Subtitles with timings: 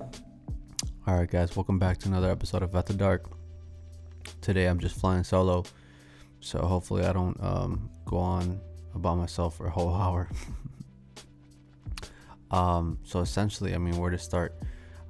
[0.00, 3.26] All right, guys, welcome back to another episode of At the Dark.
[4.40, 5.64] Today I'm just flying solo,
[6.40, 8.60] so hopefully I don't um, go on
[8.94, 10.28] about myself for a whole hour.
[12.50, 14.54] um, so essentially, I mean, where to start?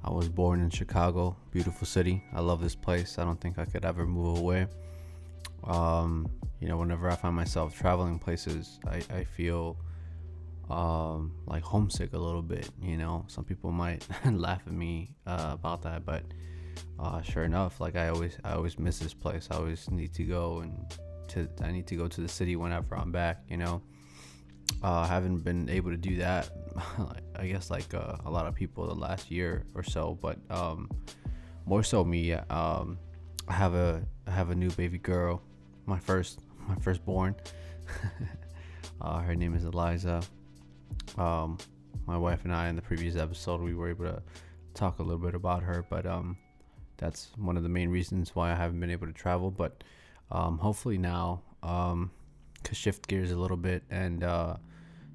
[0.03, 2.23] I was born in Chicago, beautiful city.
[2.33, 3.17] I love this place.
[3.17, 4.67] I don't think I could ever move away.
[5.63, 6.29] Um,
[6.59, 9.77] you know, whenever I find myself traveling places, I, I feel
[10.69, 12.69] um, like homesick a little bit.
[12.81, 16.23] You know, some people might laugh at me uh, about that, but
[16.99, 19.47] uh, sure enough, like I always, I always miss this place.
[19.51, 20.85] I always need to go and
[21.29, 23.43] to, I need to go to the city whenever I'm back.
[23.49, 23.81] You know,
[24.83, 26.49] uh, I haven't been able to do that.
[27.35, 30.89] I guess like uh, a lot of people the last year or so, but um,
[31.65, 32.33] more so me.
[32.33, 32.97] Um,
[33.47, 35.41] I have a, I have a new baby girl,
[35.85, 37.35] my first, my firstborn.
[39.01, 40.21] uh, her name is Eliza
[41.17, 41.57] um,
[42.05, 44.21] my wife and I in the previous episode we were able to
[44.73, 46.37] talk a little bit about her, but um,
[46.97, 49.51] that's one of the main reasons why I haven't been able to travel.
[49.51, 49.83] But
[50.31, 52.11] um, hopefully now, um,
[52.63, 54.57] could shift gears a little bit and uh,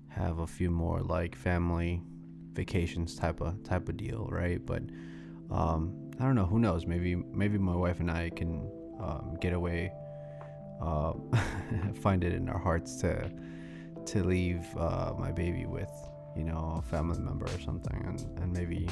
[0.08, 2.00] have a few more like family
[2.52, 4.64] vacations type of type of deal, right?
[4.64, 4.82] But
[5.50, 6.46] um, I don't know.
[6.46, 6.86] Who knows?
[6.86, 9.92] Maybe maybe my wife and I can um, get away,
[10.80, 11.14] uh,
[12.00, 13.30] find it in our hearts to
[14.06, 15.90] to leave uh, my baby with,
[16.36, 18.88] you know, a family member or something, and, and maybe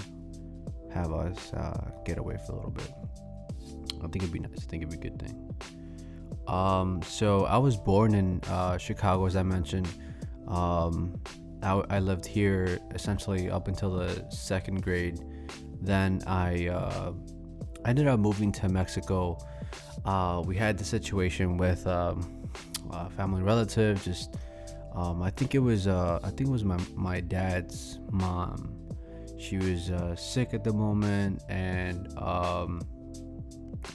[0.93, 2.91] have us uh, get away for a little bit.
[3.99, 4.59] I think it'd be nice.
[4.59, 5.55] I think it'd be a good thing.
[6.47, 9.89] Um, so I was born in uh, Chicago, as I mentioned.
[10.47, 11.21] Um,
[11.63, 15.21] I, I, lived here essentially up until the second grade.
[15.83, 17.13] Then I, uh,
[17.85, 19.39] ended up moving to Mexico.
[20.05, 22.49] Uh, we had the situation with um,
[22.91, 24.37] a family relative just
[24.95, 28.75] um, I think it was uh, I think it was my my dad's mom.
[29.39, 32.83] She was uh, sick at the moment, and um,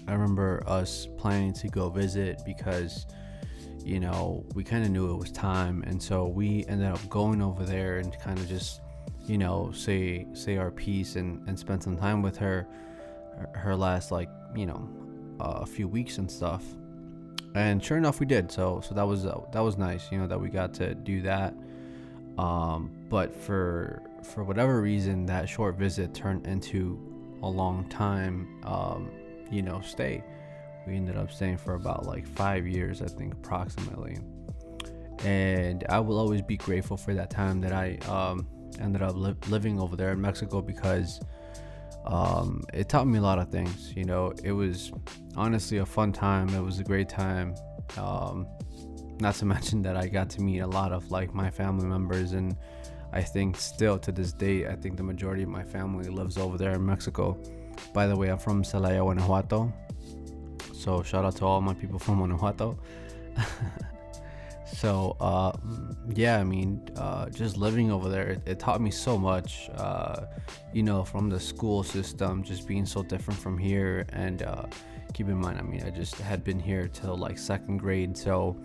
[0.08, 3.06] I remember us planning to go visit because
[3.84, 7.42] you know we kind of knew it was time, and so we ended up going
[7.42, 8.82] over there and kind of just
[9.26, 12.68] you know say say our piece and and spend some time with her
[13.54, 14.88] her last like you know
[15.40, 16.64] uh, a few weeks and stuff
[17.56, 18.52] and sure enough we did.
[18.52, 21.22] So so that was uh, that was nice you know that we got to do
[21.22, 21.54] that.
[22.38, 27.00] Um, but for for whatever reason that short visit turned into
[27.44, 29.12] a long time um,
[29.52, 30.24] you know stay.
[30.88, 34.18] We ended up staying for about like five years i think approximately.
[35.24, 38.48] And i will always be grateful for that time that i um,
[38.82, 41.20] ended up li- living over there in mexico because
[42.06, 43.94] um, it taught me a lot of things.
[43.96, 44.92] You know, it was
[45.36, 46.50] honestly a fun time.
[46.50, 47.56] It was a great time.
[47.98, 48.48] Um,
[49.20, 52.34] not to mention that I got to meet a lot of like my family members,
[52.34, 52.56] and
[53.12, 56.58] I think still to this day, I think the majority of my family lives over
[56.58, 57.38] there in Mexico.
[57.94, 59.72] By the way, I'm from Celaya, Guanajuato.
[60.74, 62.78] So shout out to all my people from Guanajuato.
[64.74, 65.52] so uh,
[66.10, 70.26] yeah i mean uh, just living over there it, it taught me so much uh,
[70.74, 74.06] you know from the school system just being so different from here.
[74.10, 74.66] And uh,
[75.14, 78.18] keep in mind i mean i just had been here till like second grade.
[78.18, 78.58] So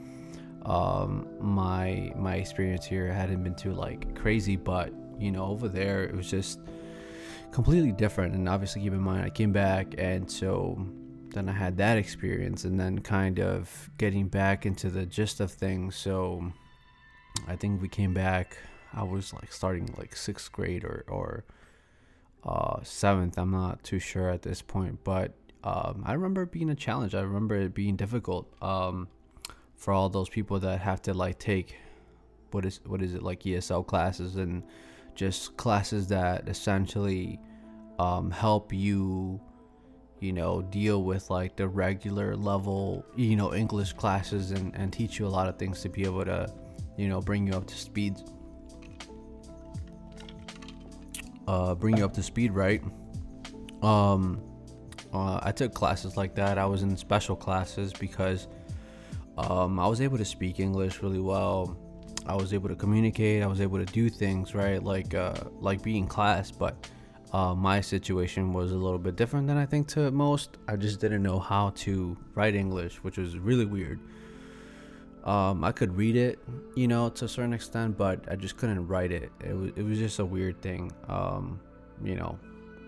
[0.64, 4.56] um, my my experience here hadn't been too like crazy.
[4.56, 6.60] But you know over there it was just
[7.52, 8.34] completely different.
[8.34, 9.94] And obviously keep in mind i came back.
[9.98, 10.86] And so
[11.30, 15.50] then I had that experience and then kind of getting back into the gist of
[15.50, 15.96] things.
[15.96, 16.52] So
[17.46, 18.56] I think we came back.
[18.92, 21.44] I was like starting like sixth grade or, or
[22.44, 23.38] uh, seventh.
[23.38, 25.34] I'm not too sure at this point, but
[25.64, 27.14] um, I remember being a challenge.
[27.14, 29.08] I remember it being difficult um,
[29.76, 31.76] for all those people that have to like take
[32.50, 34.62] what is what is it like ESL classes and
[35.14, 37.38] just classes that essentially
[37.98, 39.40] um, help you
[40.20, 45.18] you know, deal with like the regular level, you know, English classes and, and teach
[45.18, 46.52] you a lot of things to be able to,
[46.96, 48.16] you know, bring you up to speed.
[51.46, 52.82] Uh, bring you up to speed, right?
[53.82, 54.42] Um,
[55.12, 56.58] uh, I took classes like that.
[56.58, 58.48] I was in special classes because
[59.38, 61.78] um, I was able to speak English really well.
[62.26, 63.42] I was able to communicate.
[63.42, 66.90] I was able to do things right, like uh, like be in class, but
[67.32, 70.56] uh, my situation was a little bit different than I think to most.
[70.66, 74.00] I just didn't know how to write English, which was really weird.
[75.24, 76.38] Um, I could read it,
[76.74, 79.30] you know, to a certain extent, but I just couldn't write it.
[79.44, 80.90] It was, it was just a weird thing.
[81.06, 81.60] Um,
[82.02, 82.38] you know,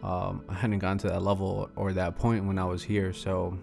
[0.02, 3.12] um, I hadn't gotten to that level or that point when I was here.
[3.12, 3.58] So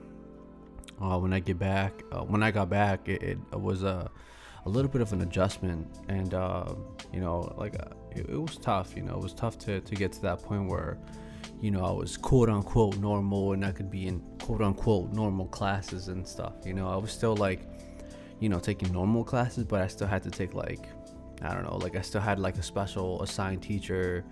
[1.01, 4.11] uh, when I get back, uh, when I got back, it, it was a,
[4.65, 6.73] a little bit of an adjustment, and uh,
[7.13, 8.95] you know, like uh, it, it was tough.
[8.95, 10.97] You know, it was tough to, to get to that point where
[11.61, 15.47] you know, I was quote unquote normal and I could be in quote unquote normal
[15.47, 16.53] classes and stuff.
[16.65, 17.61] You know, I was still like,
[18.39, 20.87] you know, taking normal classes, but I still had to take like,
[21.41, 24.23] I don't know, like I still had like a special assigned teacher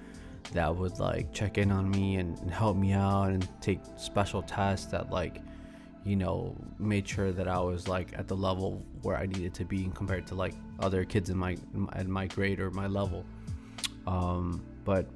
[0.54, 4.44] that would like check in on me and, and help me out and take special
[4.44, 5.42] tests that like,
[6.04, 9.66] you know, made sure that I was like at the level where I needed to
[9.66, 11.58] be compared to like other kids in my
[11.96, 13.26] in my grade or my level.
[14.08, 15.08] Um, but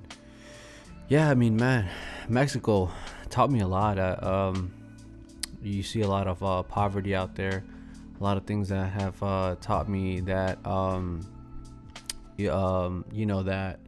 [1.08, 1.90] yeah, I mean, man,
[2.28, 2.92] Mexico
[3.30, 3.98] taught me a lot.
[4.24, 4.74] Um,
[5.62, 7.64] you see a lot of uh, poverty out there,
[8.20, 11.22] a lot of things that have uh, taught me that, um,
[12.38, 13.80] you, um, you know, that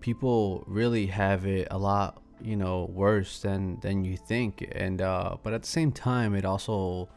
[0.00, 4.66] people really have it a lot, you know, worse than than you think.
[4.72, 7.08] And uh, but at the same time, it also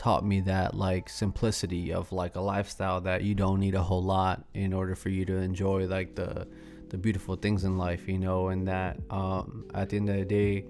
[0.00, 4.02] taught me that like simplicity of like a lifestyle that you don't need a whole
[4.02, 6.48] lot in order for you to enjoy like the
[6.88, 10.24] the beautiful things in life, you know, and that um, at the end of the
[10.24, 10.64] day,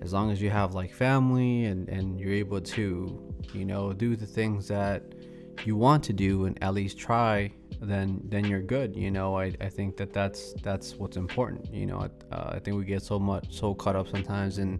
[0.00, 4.14] as long as you have like family and, and you're able to, you know, do
[4.14, 5.02] the things that
[5.64, 7.50] you want to do and at least try,
[7.80, 8.94] then then you're good.
[8.94, 11.74] You know, I, I think that that's that's what's important.
[11.74, 14.78] You know, uh, I think we get so much so caught up sometimes in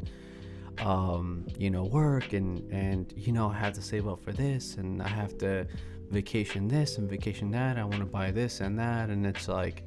[0.81, 4.77] um, you know work and and you know I have to save up for this
[4.77, 5.67] and I have to
[6.11, 7.79] vacation this and vacation that.
[7.79, 9.85] I want to buy this and that, and it's like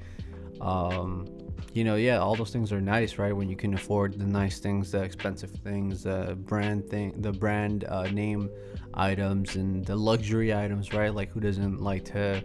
[0.62, 1.28] um,
[1.74, 3.36] you know, yeah, all those things are nice, right?
[3.36, 7.86] When you can afford the nice things, the expensive things, the brand thing, the brand
[7.86, 8.50] uh, name
[8.94, 11.14] items, and the luxury items, right?
[11.14, 12.44] Like, who doesn't like to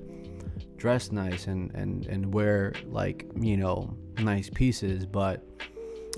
[0.77, 5.05] dress nice and and and wear like you know nice pieces?
[5.05, 5.45] But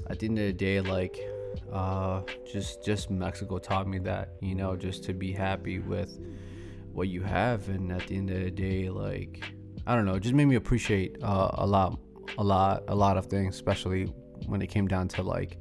[0.09, 1.19] at the end of the day, like,
[1.72, 6.19] uh, just just Mexico taught me that, you know, just to be happy with
[6.93, 9.43] what you have, and at the end of the day, like
[9.87, 11.99] I don't know, it just made me appreciate uh, a lot,
[12.38, 14.05] a lot, a lot of things, especially
[14.46, 15.58] when it came down to like,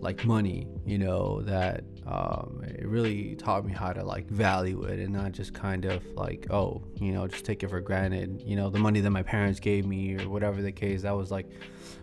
[0.00, 0.66] like money.
[0.86, 5.32] You know that um, it really taught me how to like value it and not
[5.32, 8.42] just kind of like, oh, you know, just take it for granted.
[8.44, 11.02] You know, the money that my parents gave me or whatever the case.
[11.02, 11.46] That was like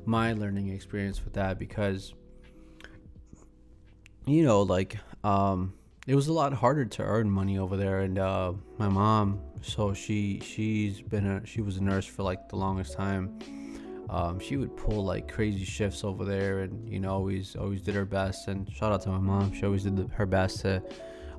[0.06, 2.14] my learning experience with that because,
[4.26, 5.74] you know, like um,
[6.08, 9.94] it was a lot harder to earn money over there, and uh, my mom so
[9.94, 13.40] she she's been a she was a nurse for like the longest time.
[14.10, 17.96] Um, she would pull like crazy shifts over there and you know always always did
[17.96, 18.48] her best.
[18.48, 19.54] And shout out to my mom.
[19.54, 20.82] She always did the, her best to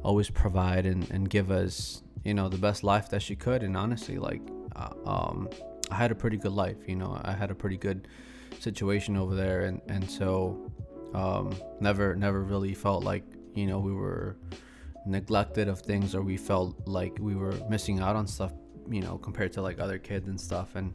[0.02, 3.62] always provide and, and give us you know the best life that she could.
[3.62, 4.42] And honestly like
[4.76, 5.48] uh, um,
[5.90, 8.06] i had a pretty good life you know i had a pretty good
[8.58, 9.62] situation over there.
[9.62, 10.69] And and so
[11.14, 13.24] um, never never really felt like
[13.54, 14.36] you know we were
[15.06, 18.52] neglected of things or we felt like we were missing out on stuff
[18.90, 20.74] you know compared to like other kids and stuff.
[20.74, 20.94] And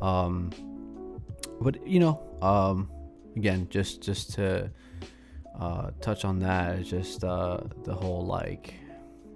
[0.00, 0.50] um
[1.60, 2.90] but you know um
[3.36, 4.70] again just just to
[5.58, 8.74] uh touch on that just uh the whole like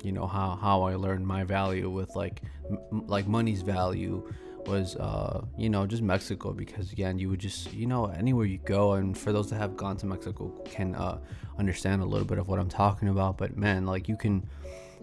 [0.03, 4.27] you know how how i learned my value with like m- like money's value
[4.67, 8.59] was uh, you know just Mexico because again you would just you know anywhere you
[8.59, 11.19] go and for those that have gone to Mexico can uh,
[11.59, 14.47] understand a little bit of what I'm talking about but man like you can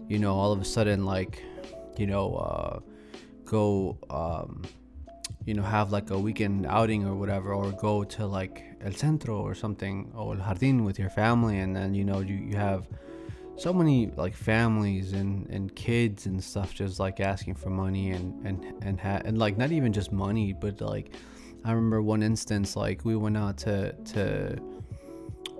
[0.08, 1.42] you know all of a sudden like
[1.96, 2.80] you know uh,
[3.44, 4.62] go um,
[5.44, 9.40] you know have like a weekend outing or whatever or go to like El Centro
[9.40, 12.86] or something or El Jardín with your family and then you know you, you have
[13.62, 18.44] so many like families and and kids and stuff just like asking for money and
[18.44, 21.14] and and ha- and like not even just money but like
[21.64, 24.58] i remember one instance like we went out to to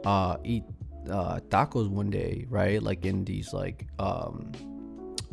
[0.04, 0.64] uh eat
[1.11, 2.82] uh tacos one day right?
[2.82, 4.52] Like in these like um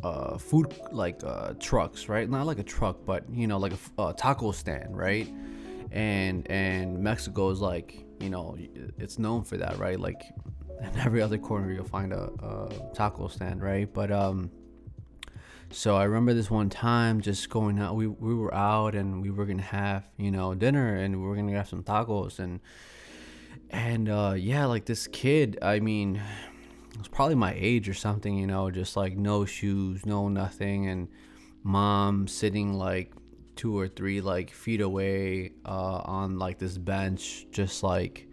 [0.03, 2.29] uh food like uh trucks right?
[2.29, 5.31] Not like a truck but you know like a uh, taco stand right?
[5.91, 8.57] And and mexico is like you know
[8.97, 9.99] it's known for that right?
[9.99, 10.21] Like
[10.81, 13.91] in every other corner you'll find a, a taco stand, right?
[13.91, 14.51] But um,
[15.71, 17.95] so I remember this one time just going out.
[17.95, 21.35] We we were out and we were gonna have you know dinner and we were
[21.35, 22.59] gonna have some tacos and
[23.69, 25.59] and uh, yeah, like this kid.
[25.61, 28.37] I mean, it was probably my age or something.
[28.37, 31.07] You know, just like no shoes, no nothing, and
[31.63, 33.13] mom sitting like
[33.55, 38.28] two or three like feet away uh, on like this bench, just like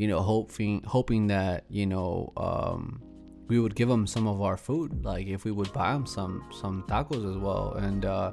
[0.00, 3.02] you know, hoping hoping that you know um,
[3.48, 6.42] we would give them some of our food, like if we would buy them some
[6.50, 7.74] some tacos as well.
[7.74, 8.32] And uh,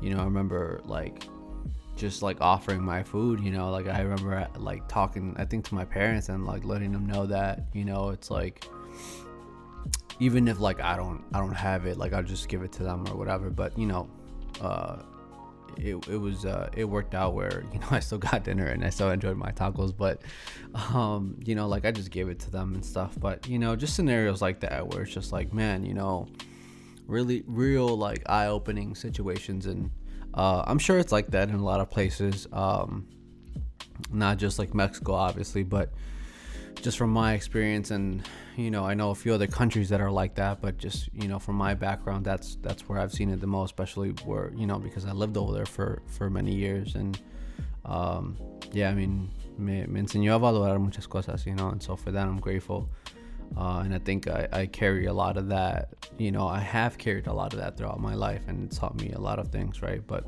[0.00, 1.24] you know, I remember like
[1.96, 3.40] just like offering my food.
[3.40, 6.92] You know, like I remember like talking, I think to my parents and like letting
[6.92, 8.66] them know that you know it's like
[10.18, 12.84] even if like I don't I don't have it, like I'll just give it to
[12.84, 13.50] them or whatever.
[13.50, 14.08] But you know,
[14.62, 15.02] uh,
[15.78, 18.84] it, it was uh, it worked out where you know I still got dinner and
[18.84, 20.22] I still enjoyed my tacos, but
[20.74, 23.14] um, you know like I just gave it to them and stuff.
[23.18, 26.28] But you know just scenarios like that where it's just like man, you know,
[27.06, 29.90] really real like eye opening situations, and
[30.34, 33.08] uh, I'm sure it's like that in a lot of places, um,
[34.10, 35.90] not just like Mexico obviously, but
[36.80, 38.22] just from my experience and
[38.56, 41.28] you know i know a few other countries that are like that but just you
[41.28, 44.66] know from my background that's that's where i've seen it the most especially where you
[44.66, 47.20] know because i lived over there for for many years and
[47.84, 48.36] um
[48.72, 52.10] yeah i mean me, me enseñó a valorar muchas cosas you know and so for
[52.10, 52.88] that i'm grateful
[53.56, 55.90] uh, and I think I, I carry a lot of that.
[56.18, 58.98] You know, I have carried a lot of that throughout my life, and it taught
[59.00, 60.00] me a lot of things, right?
[60.06, 60.24] But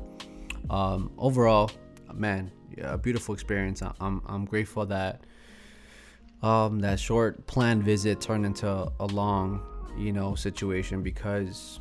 [0.69, 1.71] um, overall,
[2.13, 3.81] man, yeah, a beautiful experience.
[3.99, 5.25] I'm I'm grateful that
[6.45, 8.67] um, that short planned visit turned into
[8.99, 9.63] a long,
[9.97, 11.79] you know, situation because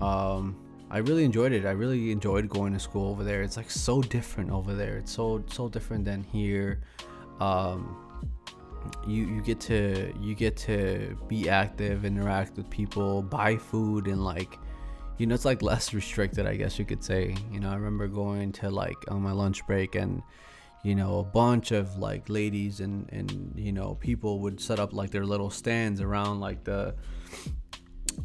[0.00, 0.56] um,
[0.88, 1.66] I really enjoyed it.
[1.66, 3.42] I really enjoyed going to school over there.
[3.42, 4.98] It's like so different over there.
[4.98, 6.80] It's so so different than here.
[7.40, 7.96] Um,
[9.04, 14.24] you you get to you get to be active, interact with people, buy food, and
[14.24, 14.60] like
[15.16, 16.46] you know it's like less restricted.
[16.46, 17.34] I guess you could say.
[17.50, 20.22] You know, I remember going to like on my lunch break and
[20.82, 24.92] you know a bunch of like ladies and and you know people would set up
[24.92, 26.94] like their little stands around like the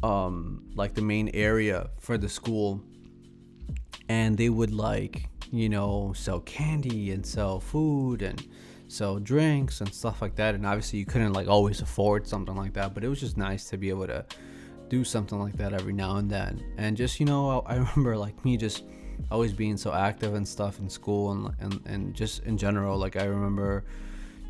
[0.02, 2.80] um like the main area for the school.
[4.08, 8.46] And they would like you know sell candy and sell food and
[8.88, 10.54] sell drinks and stuff like that.
[10.54, 13.68] And obviously you couldn't like always afford something like that but it was just nice
[13.70, 14.24] to be able to
[14.88, 16.62] do something like that every now and then.
[16.76, 18.84] And just you know i, remember like me just
[19.30, 23.16] always being so active and stuff in school and, and and just in general like
[23.16, 23.84] i remember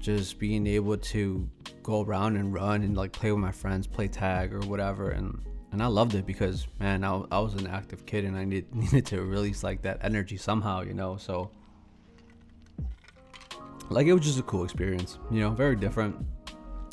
[0.05, 1.49] just being able to
[1.83, 5.11] go around and run and like play with my friends play tag or whatever.
[5.11, 5.41] And
[5.73, 8.73] and i loved it because man i, I was an active kid and i need,
[8.83, 11.17] needed to release like that energy somehow you know?
[11.17, 11.51] So
[13.89, 16.17] like it was just a cool experience you know very different.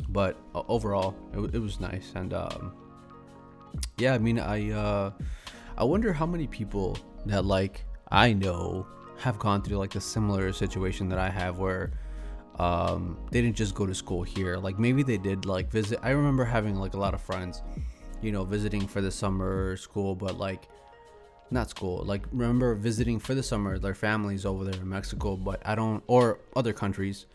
[0.08, 2.14] But overall it, it was nice.
[2.16, 2.74] And um
[3.98, 5.12] yeah i mean i uh
[5.78, 8.88] i wonder how many people that like I know
[9.18, 11.92] have gone through like a similar situation that I have where
[12.60, 14.58] um, they didn't just go to school here.
[14.58, 16.00] Like maybe they did like visit.
[16.02, 17.62] I remember having like a lot of friends,
[18.22, 20.68] you know, visiting for the summer school, but like
[21.52, 22.04] not school.
[22.04, 26.04] Like remember visiting for the summer their families over there in Mexico, but I don't
[26.08, 27.28] or other countries.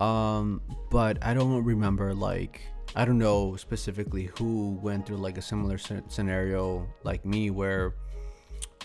[0.00, 0.60] Um,
[0.90, 2.62] but I don't remember like
[2.96, 7.94] I don't know specifically who went through like a similar scenario like me where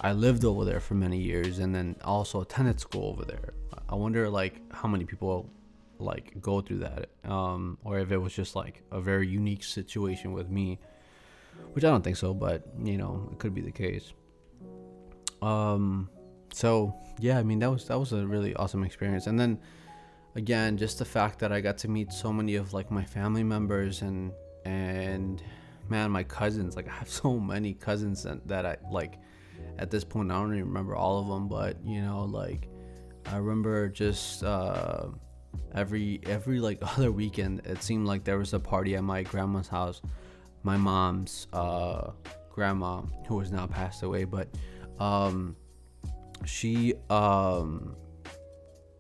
[0.02, 3.54] I lived over there for many years and then also attended school over there.
[3.90, 5.50] I wonder like how many people
[6.00, 10.32] like go through that um, or if it was just like a very unique situation
[10.32, 10.80] with me
[11.74, 14.14] which I don't think so but you know it could be the case
[15.42, 16.10] um
[16.54, 19.60] so yeah I mean that was that was a really awesome experience and then
[20.36, 23.44] again just the fact that I got to meet so many of like my family
[23.44, 24.32] members and
[24.64, 25.44] and
[25.90, 29.20] man my cousins like I have so many cousins that, that I like
[29.78, 32.68] at this point, I don't even remember all of them, but you know, like
[33.26, 35.08] I remember just uh,
[35.74, 39.68] every every like other weekend, it seemed like there was a party at my grandma's
[39.68, 40.02] house.
[40.64, 42.12] My mom's uh,
[42.52, 44.50] grandma, who has now passed away, but
[45.00, 45.56] um,
[46.46, 47.96] she um,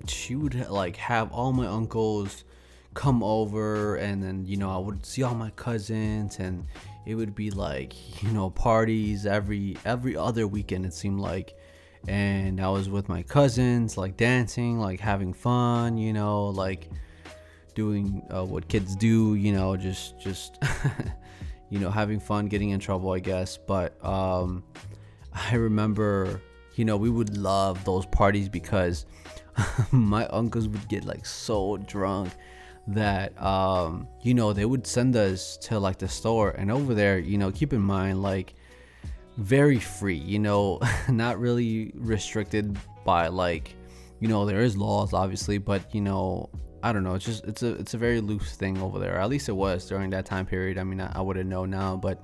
[0.07, 2.45] she would like have all my uncles
[2.93, 6.65] come over and then you know I would see all my cousins and
[7.05, 11.55] it would be like you know parties every every other weekend it seemed like.
[12.07, 16.89] And I was with my cousins like dancing like having fun you know like
[17.75, 20.57] doing uh, what kids do you know just just
[21.69, 23.57] you know having fun getting in trouble I guess.
[23.57, 24.63] But um
[25.33, 26.41] I remember
[26.75, 29.05] you know we would love those parties because
[29.91, 32.31] my uncles would get like so drunk
[32.93, 36.51] that um you know they would send us to like the store.
[36.51, 38.55] And over there you know keep in mind like
[39.37, 40.79] very free you know
[41.09, 43.75] not really restricted by like
[44.19, 46.49] you know there is laws obviously but you know
[46.83, 47.15] i don't know.
[47.15, 49.19] It's just it's a it's a very loose thing over there.
[49.19, 50.77] At least it was during that time period.
[50.77, 52.23] I mean i, I wouldn't know now but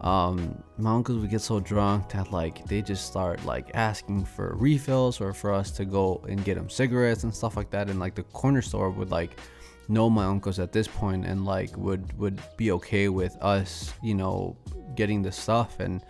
[0.00, 4.54] um my uncles would get so drunk that like they just start like asking for
[4.56, 7.88] refills or for us to go and get them cigarettes and stuff like that.
[7.88, 9.40] And like the corner store would like
[9.88, 14.14] know my uncles at this point and like would would be okay with us you
[14.14, 14.56] know
[14.96, 16.02] getting the stuff and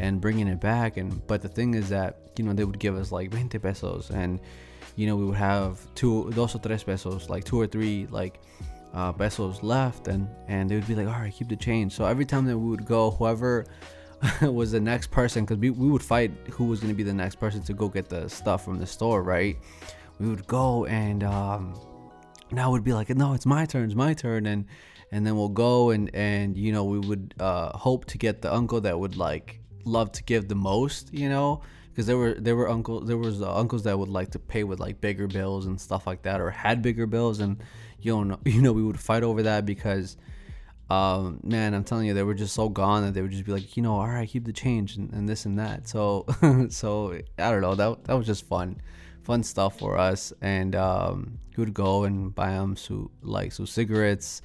[0.00, 0.96] and bringing it back.
[0.96, 4.10] And but the thing is that you know they would give us like 20 pesos.
[4.10, 4.40] And
[4.96, 8.40] you know we would have two dos o tres pesos like two or three like
[8.94, 10.08] uh, pesos left.
[10.08, 11.92] And and they would be like all right keep the change.
[11.92, 13.66] So every time that we would go whoever
[14.42, 17.14] was the next person because we, we would fight who was going to be the
[17.14, 19.56] next person to go get the stuff from the store right?
[20.18, 21.74] We would go and um
[22.52, 24.66] now would be like no it's my turn it's my turn and
[25.12, 28.52] and then we'll go and and you know we would uh hope to get the
[28.52, 32.56] uncle that would like love to give the most you know because there were there
[32.56, 35.66] were uncles there was uh, uncles that would like to pay with like bigger bills
[35.66, 37.62] and stuff like that or had bigger bills and
[38.00, 40.16] you know you know we would fight over that because
[40.90, 43.52] um, man, I'm telling you, they were just so gone that they would just be
[43.52, 45.88] like, you know, all right, keep the change and, and this and that.
[45.88, 46.26] So,
[46.68, 47.76] so I don't know.
[47.76, 48.80] That that was just fun,
[49.30, 50.32] fun stuff for us.
[50.40, 54.42] And um, he would go and buy them some like some cigarettes,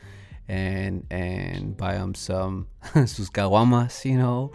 [0.47, 4.51] and and buy him some sus caguamas, you know.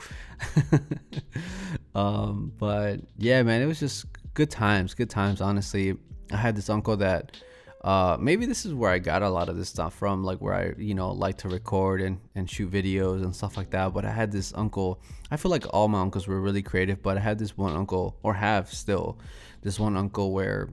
[1.95, 5.41] um, but yeah, man, it was just good times, good times.
[5.41, 5.97] Honestly,
[6.33, 7.37] I had this uncle that
[7.83, 10.53] uh, maybe this is where I got a lot of this stuff from, like where
[10.53, 13.95] I, you know, like to record and, and shoot videos and stuff like that.
[13.95, 17.17] But I had this uncle, I feel like all my uncles were really creative, but
[17.17, 19.19] I had this one uncle, or have still,
[19.63, 20.71] this one uncle where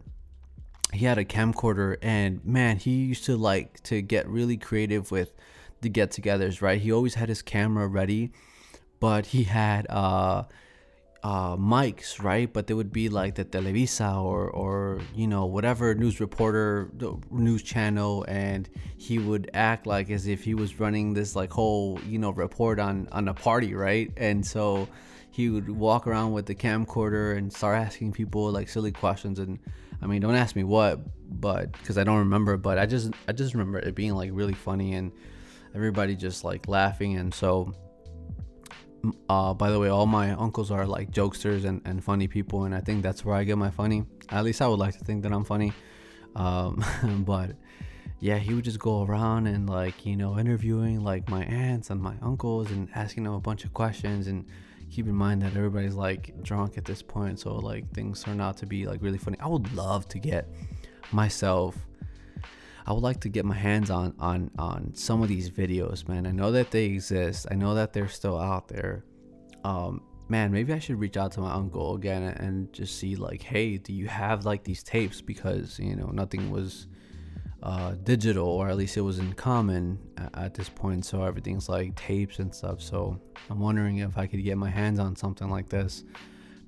[0.94, 5.34] he had a camcorder and man, he used to like to get really creative with
[5.82, 6.82] the get togethers, right?
[6.82, 8.32] He always had his camera ready,
[9.00, 10.44] but he had, uh,
[11.24, 12.51] uh, mics, right?
[12.51, 16.89] But they would be like the Televisa or, or you know whatever news reporter,
[17.29, 22.00] news channel, and he would act like as if he was running this like whole
[22.08, 24.12] you know report on on a party, right?
[24.15, 24.88] And so
[25.38, 29.38] he would walk around with the camcorder and start asking people like silly questions.
[29.38, 29.60] And
[30.01, 31.00] I mean, don't ask me what,
[31.39, 34.56] but because I don't remember, but I just I just remember it being like really
[34.56, 35.12] funny and
[35.75, 37.72] everybody just like laughing, and so
[39.29, 42.74] uh, by the way, all my uncles are like jokesters and, and funny people, and
[42.74, 44.06] I think that's where I get my funny.
[44.29, 45.72] At least I would like to think that I'm funny.
[46.36, 46.84] Um,
[47.27, 47.51] but
[48.20, 52.01] yeah, he would just go around and like you know interviewing like my aunts and
[52.01, 54.26] my uncles and asking them a bunch of questions.
[54.26, 54.47] And
[54.89, 58.58] keep in mind that everybody's like drunk at this point, so like things turn out
[58.58, 59.38] to be like really funny.
[59.39, 60.47] I would love to get
[61.12, 61.76] myself
[62.88, 66.26] I would like to get my hands on on on some of these videos, man.
[66.26, 67.45] I know that they exist.
[67.52, 69.04] I know that they're still out there.
[69.65, 73.41] Um, man, maybe I should reach out to my uncle again and just see like,
[73.41, 75.19] hey, do you have like these tapes?
[75.19, 76.88] Because you know nothing was
[77.63, 80.00] uh, digital, or at least it was in common
[80.34, 81.06] at, this point.
[81.06, 82.82] So everything's like tapes and stuff.
[82.82, 86.04] So I'm wondering if I could get my hands on something like this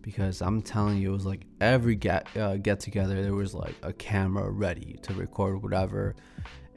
[0.02, 3.75] because I'm telling you, it was like every get uh, get together, there was like
[3.84, 6.15] a camera ready to record whatever.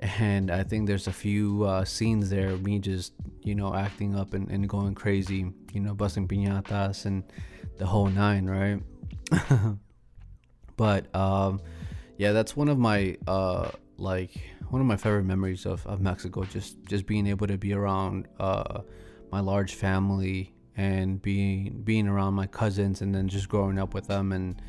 [0.00, 4.34] And I think there's a few uh, scenes there, me just you know acting up
[4.34, 7.22] and, and going crazy, you know, busting piñatas and
[7.78, 8.82] the whole nine, right?
[10.76, 11.60] but um,
[12.18, 14.30] yeah, that's one of my uh, like
[14.68, 16.44] one of my favorite memories of, of Mexico.
[16.44, 18.80] Just just being able to be around uh,
[19.30, 24.06] my large family and being being around my cousins and then just growing up with
[24.06, 24.60] them and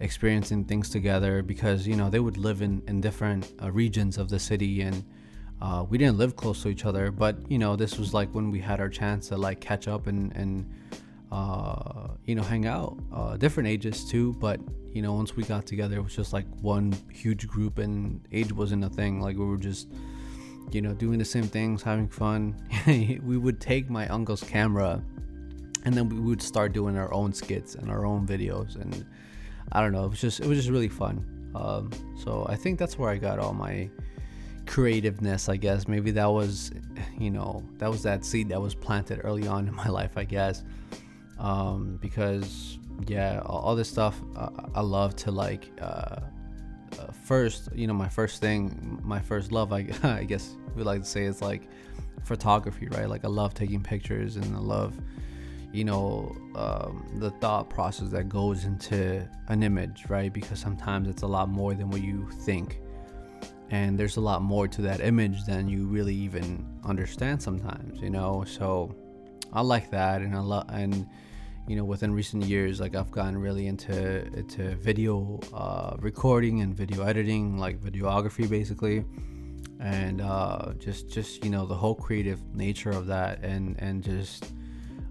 [0.00, 4.28] experiencing things together because you know they would live in in different uh, regions of
[4.28, 5.04] the city and
[5.62, 8.50] uh, we didn't live close to each other but you know this was like when
[8.50, 10.68] we had our chance to like catch up and and
[11.34, 14.60] uh, you know hang out uh, different ages too but
[14.92, 18.52] you know once we got together it was just like one huge group and age
[18.52, 19.20] wasn't a thing.
[19.20, 19.88] Like we were just
[20.70, 22.54] you know doing the same things having fun.
[22.86, 25.02] We would take my uncle's camera
[25.84, 29.04] and then we would start doing our own skits and our own videos and
[29.72, 31.16] i don't know it was just it was just really fun.
[31.56, 33.90] Um, so i think that's where i got all my
[34.66, 35.88] creativeness i guess.
[35.88, 36.70] Maybe that was
[37.18, 40.24] you know that was that seed that was planted early on in my life i
[40.24, 40.62] guess
[41.38, 46.20] um, because yeah all, all this stuff uh, i love to like uh,
[46.98, 51.02] uh, first you know my first thing my first love i, I guess we like
[51.02, 51.68] to say is like
[52.24, 53.08] photography right?
[53.08, 54.94] Like i love taking pictures and i love
[55.72, 60.32] you know um, the thought process that goes into an image right?
[60.32, 62.80] Because sometimes it's a lot more than what you think.
[63.70, 68.10] And there's a lot more to that image than you really even understand sometimes you
[68.10, 68.44] know?
[68.46, 68.94] So
[69.52, 71.06] i like that and i love and
[71.66, 76.74] you know within recent years like i've gotten really into into video uh, recording and
[76.74, 79.04] video editing like videography basically.
[79.80, 84.52] And uh, just just you know the whole creative nature of that and and just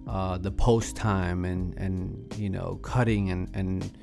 [0.08, 3.96] uh, the post time and and you know cutting and and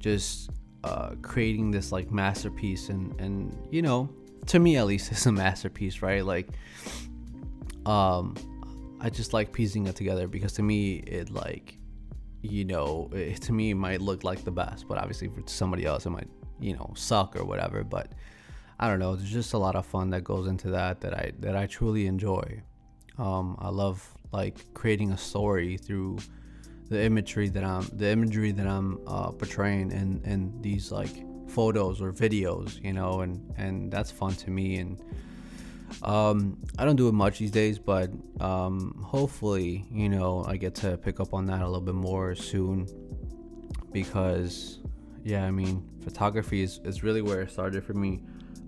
[0.00, 0.50] just
[0.84, 4.10] uh, creating this like masterpiece and and you know
[4.46, 6.24] to me at least it's a masterpiece right?
[6.24, 6.48] Like
[7.86, 8.34] um
[9.00, 11.76] i just like piecing it together because to me it like
[12.42, 15.84] you know it, to me it might look like the best but obviously for somebody
[15.84, 16.28] else it might
[16.60, 18.12] you know suck or whatever but
[18.80, 21.32] i don't know there's just a lot of fun that goes into that that i
[21.40, 22.62] that i truly enjoy
[23.18, 23.98] Um, I love
[24.32, 26.18] like creating a story through
[26.88, 31.14] the imagery that I'm the imagery that I'm uh, portraying in in these like
[31.48, 34.78] photos or videos, you know, and and that's fun to me.
[34.82, 35.02] And
[36.02, 40.74] um, I don't do it much these days, but um, hopefully, you know, I get
[40.76, 42.86] to pick up on that a little bit more soon
[43.92, 44.78] because,
[45.24, 48.20] yeah, I mean, photography is, is really where it started for me.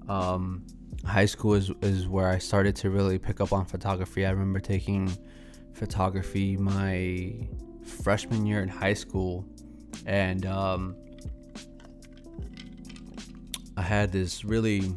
[0.09, 0.67] Um,
[1.05, 4.27] high school is, is where I started to really pick up on photography.
[4.27, 5.11] I remember taking
[5.73, 7.33] photography my
[7.85, 9.47] freshman year in high school,
[10.07, 10.97] and um,
[13.77, 14.97] I had this really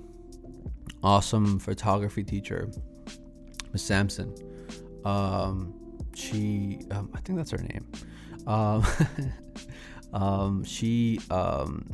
[1.03, 2.69] awesome photography teacher,
[3.71, 4.33] Miss Sampson.
[5.05, 5.73] Um,
[6.15, 7.85] she, um, I think that's her name.
[8.47, 8.85] Um,
[10.13, 11.85] um, she, um,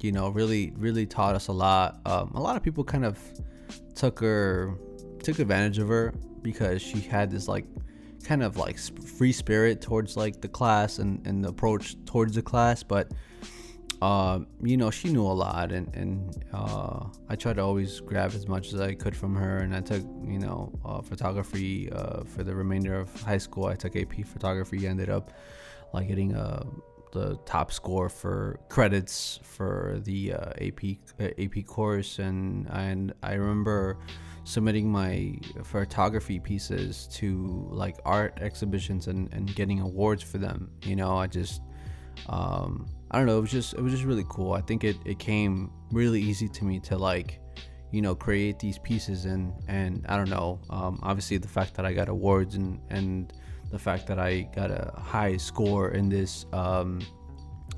[0.00, 2.00] you know, really, really taught us a lot.
[2.04, 3.18] Um, a lot of people kind of
[3.94, 4.74] took her,
[5.22, 7.64] took advantage of her because she had this like
[8.24, 12.42] kind of like free spirit towards like the class and, and the approach towards the
[12.42, 13.10] class, but
[14.00, 18.32] uh, you know, she knew a lot, and and uh, I tried to always grab
[18.32, 19.58] as much as I could from her.
[19.58, 23.66] And I took, you know, uh, photography uh, for the remainder of high school.
[23.66, 24.86] I took AP photography.
[24.86, 25.32] Ended up
[25.92, 26.64] like getting uh,
[27.12, 33.98] the top score for credits for the uh, AP AP course, and and I remember
[34.44, 40.70] submitting my photography pieces to like art exhibitions and, and getting awards for them.
[40.82, 41.60] You know, I just
[42.28, 43.38] um, I don't know.
[43.38, 44.52] It was just it was just really cool.
[44.52, 47.40] I think it, it came really easy to me to like,
[47.90, 50.60] you know, create these pieces and and I don't know.
[50.68, 53.32] Um, obviously, the fact that I got awards and and
[53.70, 57.00] the fact that I got a high score in this um,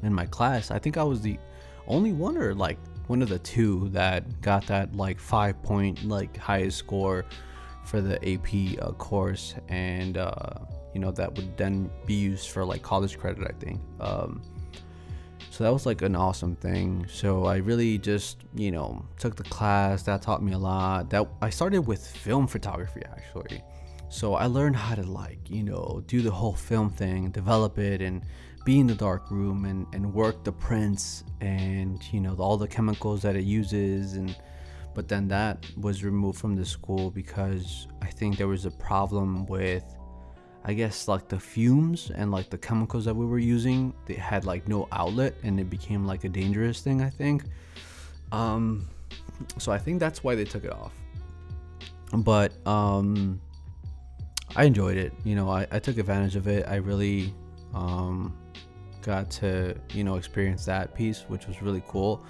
[0.03, 0.71] in my class.
[0.71, 1.39] I think I was the
[1.87, 6.37] only one or like one of the two that got that like five point like
[6.37, 7.25] highest score
[7.85, 10.19] for the AP uh, course and.
[10.19, 10.55] Uh,
[10.93, 14.43] you know that would then be used for like college credit i think um,
[15.61, 17.05] so that was like an awesome thing.
[17.07, 20.03] So i really just you know took the class.
[20.05, 21.11] That taught me a lot.
[21.11, 23.63] That i started with film photography actually.
[24.09, 28.01] So i learned how to like you know do the whole film thing develop it
[28.01, 28.25] and
[28.65, 32.67] be in the dark room and, and work the prints and you know all the
[32.67, 34.35] chemicals that it uses and
[34.95, 39.45] but then that was removed from the school because i think there was a problem
[39.45, 39.85] with
[40.65, 44.45] I guess like the fumes and like the chemicals that we were using, they had
[44.45, 47.45] like no outlet and it became like a dangerous thing, I think.
[48.33, 48.89] Um
[49.59, 50.93] so I think that's why they took it off.
[52.13, 53.41] But um
[54.57, 55.13] I enjoyed it.
[55.25, 56.67] You know, I, I took advantage of it.
[56.69, 57.33] I really
[57.73, 58.37] um
[59.03, 62.23] got to, you know, experience that piece, which was really cool.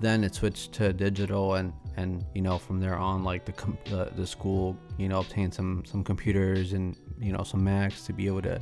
[0.00, 3.52] Then it switched to digital and and you know from there on like the
[3.90, 8.12] the, the school you know obtained some some computers and you know some Macs to
[8.12, 8.60] be able to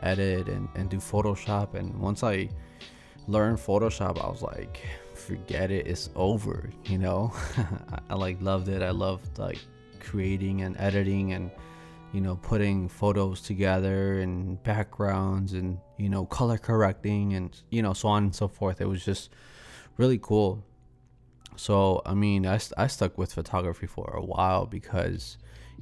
[0.00, 1.74] edit and, and do Photoshop.
[1.74, 2.48] And once I
[3.26, 4.80] learned Photoshop, I was like,
[5.14, 6.70] forget it, it's over.
[6.84, 8.82] You know, I, I like loved it.
[8.82, 9.58] I loved like
[10.00, 11.50] creating and editing and
[12.12, 17.92] you know putting photos together and backgrounds and you know color correcting and you know
[17.92, 18.80] so on and so forth.
[18.80, 19.30] It was just
[19.96, 20.64] really cool.
[21.56, 25.38] So I mean, I, I stuck with photography for a while because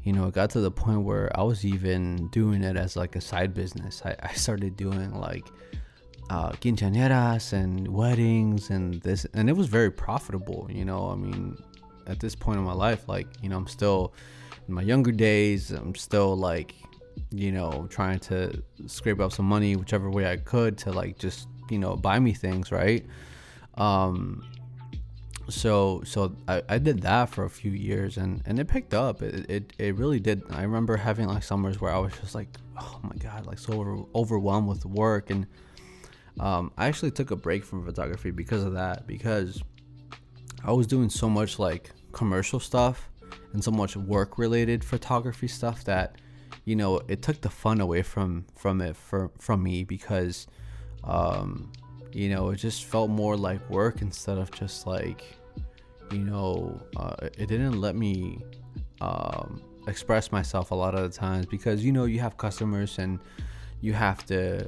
[0.07, 3.16] you know, it got to the point where I was even doing it as like
[3.16, 4.03] a side business.
[4.05, 5.45] I, I started doing like
[6.31, 10.69] uh, quinceañeras and weddings and this, and it was very profitable.
[10.71, 11.61] You know, I mean,
[12.07, 14.14] at this point in my life, like, you know, I'm still
[14.69, 16.77] in my younger days, I'm still like,
[17.33, 21.49] you know, trying to scrape up some money whichever way I could to like just,
[21.69, 23.05] you know, buy me things, right?
[23.75, 24.47] Um,
[25.48, 29.22] so so I, I did that for a few years and and it picked up.
[29.22, 30.42] It, it it really did.
[30.50, 33.74] I remember having like summers where i was just like oh my god like so
[33.74, 35.30] over, overwhelmed with work.
[35.30, 35.46] And
[36.38, 39.62] um, i actually took a break from photography because of that because
[40.64, 43.09] i was doing so much like commercial stuff
[43.52, 46.16] and so much work related photography stuff that
[46.64, 50.46] you know it took the fun away from from it for from me because
[51.04, 51.72] um
[52.16, 55.37] you know it just felt more like work instead of just like
[56.11, 58.38] you know uh, it didn't let me
[59.02, 63.20] um, express myself a lot of the times because you know you have customers and
[63.83, 64.66] you have to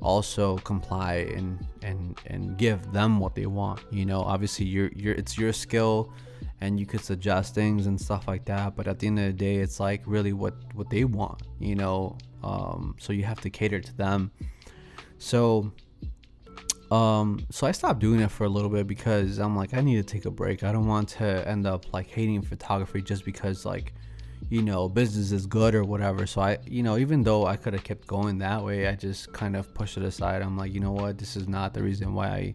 [0.00, 4.22] also comply and and and give them what they want you know?
[4.22, 6.12] Obviously you're you're it's your skill
[6.62, 9.32] and you could suggest things and stuff like that but at the end of the
[9.32, 12.16] day it's like really what what they want you know?
[12.42, 14.30] Um, so you have to cater to them.
[15.18, 15.72] So
[16.90, 19.96] um, so I stopped doing it for a little bit because I'm like, I need
[19.96, 20.62] to take a break.
[20.62, 23.92] I don't want to end up like hating photography just because like,
[24.48, 26.26] you know business is good or whatever.
[26.26, 29.32] So i you know even though i could have kept going that way i just
[29.32, 30.42] kind of pushed it aside.
[30.42, 31.18] I'm like you know what?
[31.18, 32.54] This is not the reason why i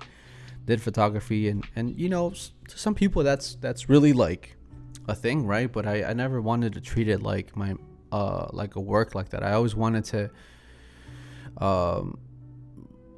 [0.66, 1.50] did photography.
[1.50, 4.56] And and you know to some people that's that's really like
[5.08, 5.72] a thing right?
[5.72, 7.76] But i i never wanted to treat it like my
[8.12, 9.44] uh like a work like that.
[9.44, 10.30] I always wanted to
[11.58, 12.20] um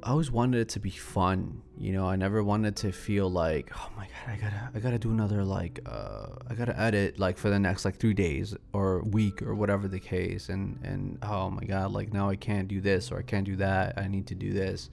[0.04, 1.62] I always wanted it to be fun.
[1.78, 4.98] You know, I never wanted to feel like, oh my god, I gotta, I gotta
[4.98, 9.02] do another like, uh, I gotta edit like for the next like three days or
[9.04, 12.82] week or whatever the case, and and oh my god, like now I can't do
[12.82, 13.96] this or I can't do that.
[13.96, 14.90] I need to do this.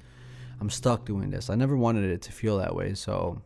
[0.61, 1.49] I'm stuck doing this.
[1.49, 2.93] I never wanted it to feel that way.
[2.93, 3.41] So,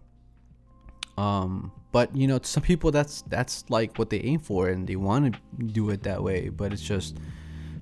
[1.17, 4.87] um, but you know, to some people that's that's like what they aim for and
[4.87, 6.49] they want to do it that way.
[6.49, 7.17] But it's just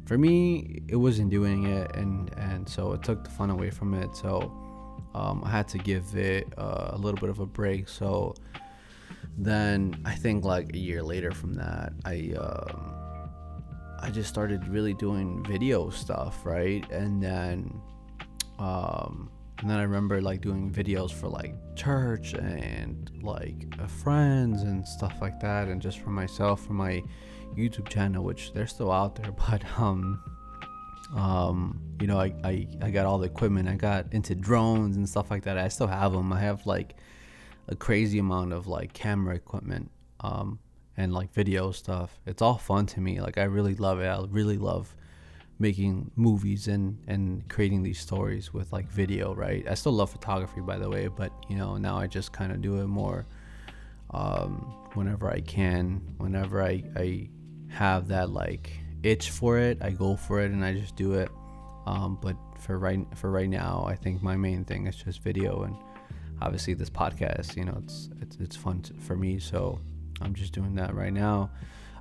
[0.06, 3.94] for me, it wasn't doing it, and and so it took the fun away from
[3.94, 4.16] it.
[4.16, 4.52] So
[5.14, 7.88] um, I had to give it uh, a little bit of a break.
[7.88, 8.36] So
[9.38, 12.94] then I think like a year later from that, I um,
[14.00, 16.90] I just started really doing video stuff, right?
[16.92, 17.82] And then
[18.60, 24.64] um, and then I remember like doing videos for like church and like uh, friends
[24.64, 27.02] and stuff like that, and just for myself for my
[27.56, 30.22] YouTube channel, which they're still out there, but um,
[31.16, 33.68] um, you know, I, I I got all the equipment.
[33.70, 35.58] I got into drones and stuff like that.
[35.58, 36.34] I still have them.
[36.34, 36.96] I have like
[37.68, 40.60] a crazy amount of like camera equipment, um,
[40.98, 42.20] and like video stuff.
[42.26, 43.22] It's all fun to me.
[43.22, 44.08] Like I really love it.
[44.08, 44.96] I really love
[45.60, 50.62] making movies and and creating these stories with like video right i still love photography
[50.62, 53.26] by the way but you know now i just kind of do it more
[54.12, 57.30] um, whenever i can whenever i i
[57.74, 58.72] have that like
[59.04, 61.30] itch for it, I go for it and I just do it.
[61.86, 65.64] Um, but for right for right now, I think my main thing is just video
[65.64, 65.76] and
[66.42, 67.58] obviously this podcast.
[67.58, 69.80] You know, it's it's it's fun to, for me, so
[70.22, 71.52] I'm just doing that right now.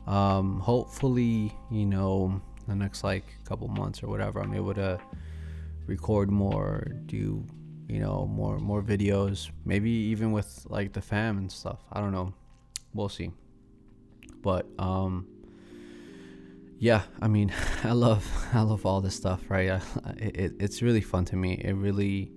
[0.06, 5.00] Um, hopefully, you know, the next like couple months or whatever, I'm able to
[5.86, 7.44] record more, do
[7.88, 11.80] you know more more videos, maybe even with like the fam and stuff.
[11.92, 12.32] I don't know,
[12.94, 13.32] we'll see.
[14.42, 15.26] But um,
[16.82, 17.52] yeah i mean
[17.84, 19.70] i love i love all this stuff right?
[19.70, 19.80] I,
[20.18, 21.52] it, it's really fun to me.
[21.64, 22.32] It really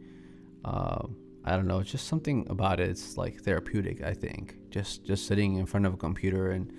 [0.64, 1.08] uh,
[1.44, 4.58] i don't know it's just something about it it's like therapeutic i think.
[4.70, 6.72] Just just sitting in front of a computer and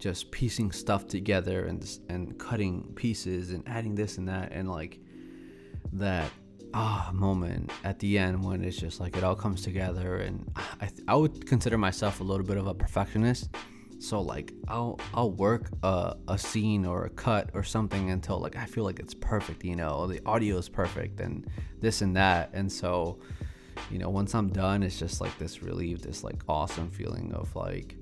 [0.00, 4.98] just piecing stuff together and and cutting pieces and adding this and that and like
[5.92, 6.28] that
[6.74, 10.88] ah moment at the end when it's just like it all comes together and I,
[11.06, 13.50] I would consider myself a little bit of a perfectionist
[14.02, 18.56] so like I'll I'll work a, a scene or a cut or something until like
[18.56, 21.46] I feel like it's perfect, you know, the audio is perfect and
[21.80, 22.50] this and that.
[22.52, 23.20] And so,
[23.90, 27.54] you know, once I'm done, it's just like this relief, this like awesome feeling of
[27.54, 27.96] like,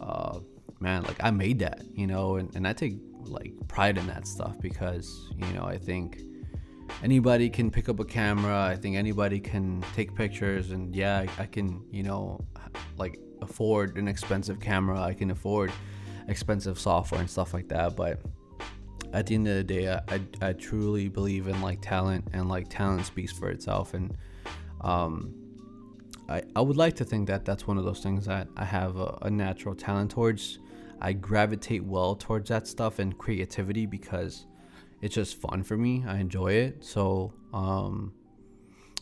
[0.00, 0.38] uh,
[0.80, 4.26] man, like I made that, you know, and, and I take like pride in that
[4.26, 6.22] stuff because, you know, I think
[7.02, 8.64] anybody can pick up a camera.
[8.64, 12.40] I think anybody can take pictures and yeah, I, I can, you know,
[12.96, 15.00] like afford an expensive camera.
[15.00, 15.72] I can afford
[16.28, 17.96] expensive software and stuff like that.
[17.96, 18.20] But
[19.12, 22.68] at the end of the day, I, I, truly believe in like talent and like
[22.68, 23.94] talent speaks for itself.
[23.94, 24.16] And
[24.80, 25.34] um,
[26.28, 28.96] I, I would like to think that that's one of those things that I have
[28.96, 30.58] a, a natural talent towards.
[31.00, 34.46] I gravitate well towards that stuff and creativity because
[35.00, 36.02] it's just fun for me.
[36.06, 36.84] I enjoy it.
[36.84, 38.14] So, um,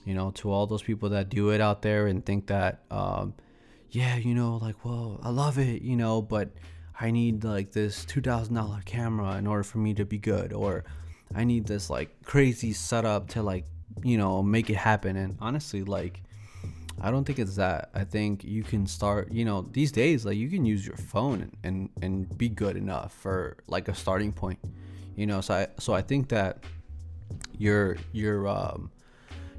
[0.05, 3.35] you know, to all those people that do it out there and think that, um,
[3.93, 6.51] yeah, you know, like, well, I love it, you know, but
[6.99, 10.85] I need like this $2,000 camera in order for me to be good, or
[11.35, 13.67] I need this like crazy setup to like,
[14.03, 15.17] you know, make it happen.
[15.17, 16.23] And honestly, like,
[17.03, 17.91] I don't think it's that.
[17.95, 21.43] I think you can start, you know, these days, like, you can use your phone
[21.43, 24.59] and, and, and be good enough for like a starting point,
[25.17, 25.43] you know.
[25.43, 26.65] So I, so I think that
[27.59, 28.91] your, your, um,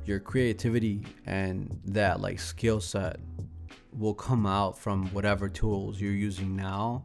[0.06, 3.20] your creativity and that like skill set
[3.98, 7.04] will come out from whatever tools you're using now.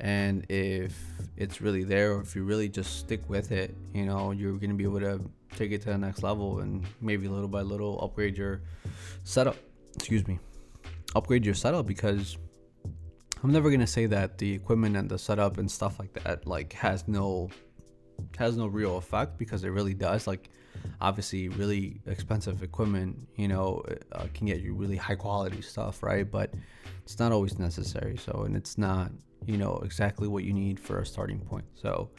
[0.00, 0.98] And if
[1.36, 4.70] it's really there or if you really just stick with it you know you're going
[4.70, 5.20] to be able to
[5.56, 8.62] take it to the next level and maybe little by little upgrade your
[9.24, 9.56] setup.
[9.94, 10.38] Excuse me.
[11.14, 12.38] Upgrade your setup because
[13.42, 16.46] i'm never going to say that the equipment and the setup and stuff like that
[16.46, 17.48] like has no
[18.38, 20.26] has no real effect because it really does.
[20.26, 20.50] Like
[21.00, 26.30] obviously really expensive equipment you know uh, can get you really high quality stuff right?
[26.30, 26.54] But
[27.02, 28.16] it's not always necessary.
[28.16, 29.10] So and it's not
[29.46, 31.64] you know exactly what you need for a starting point.
[31.74, 32.10] So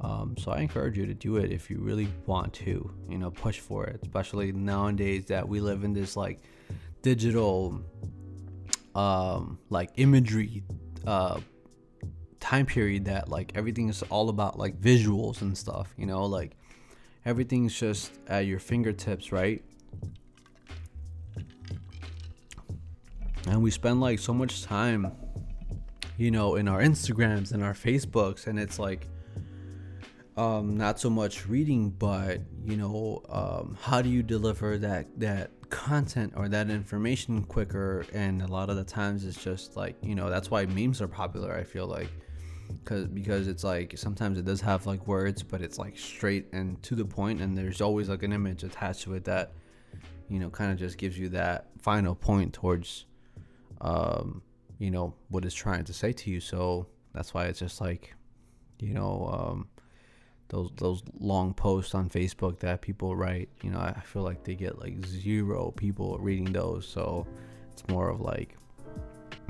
[0.00, 3.32] um, so i encourage you to do it if you really want to you know
[3.32, 6.38] push for it especially nowadays that we live in this like
[7.02, 7.82] digital
[8.94, 10.62] um like imagery
[11.04, 11.40] uh
[12.40, 16.56] time period that like everything is all about like visuals and stuff, you know, like
[17.28, 19.62] everything's just at your fingertips, right?
[23.46, 25.12] And we spend like so much time,
[26.16, 29.06] you know, in our Instagrams and our Facebooks, and it's like
[30.38, 35.50] um, not so much reading, but you know, um, how do you deliver that that
[35.68, 38.06] content or that information quicker?
[38.14, 41.08] And a lot of the times, it's just like you know, that's why memes are
[41.08, 41.54] popular.
[41.54, 42.08] I feel like
[42.68, 46.82] because because it's like sometimes it does have like words, but it's like straight and
[46.84, 49.52] to the point, and there's always like an image attached to it that
[50.28, 53.06] you know kind of just gives you that final point towards
[53.80, 54.42] um,
[54.78, 56.40] you know what it's trying to say to you.
[56.40, 58.14] So that's why it's just like
[58.78, 59.30] you know.
[59.32, 59.68] Um,
[60.48, 64.54] those those long posts on Facebook that people write, you know, I feel like they
[64.54, 66.86] get like zero people reading those.
[66.88, 67.26] So
[67.72, 68.56] it's more of like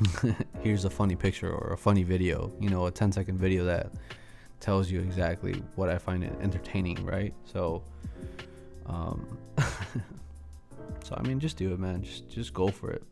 [0.62, 3.92] here's a funny picture or a funny video, you know, a 10 second video that
[4.60, 7.34] tells you exactly what I find entertaining, right?
[7.44, 7.82] So
[8.86, 9.38] um
[11.04, 12.02] so I mean just do it, man.
[12.02, 13.02] Just just go for it.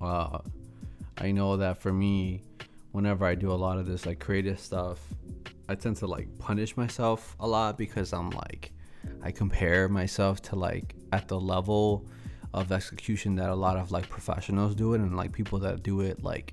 [0.00, 0.38] Uh
[1.18, 2.42] I know that for me
[2.92, 5.00] whenever I do a lot of this like creative stuff,
[5.68, 8.72] I tend to like punish myself a lot because I'm like
[9.22, 12.06] I compare myself to like at the level
[12.54, 16.00] of execution that a lot of like professionals do it and like people that do
[16.00, 16.52] it like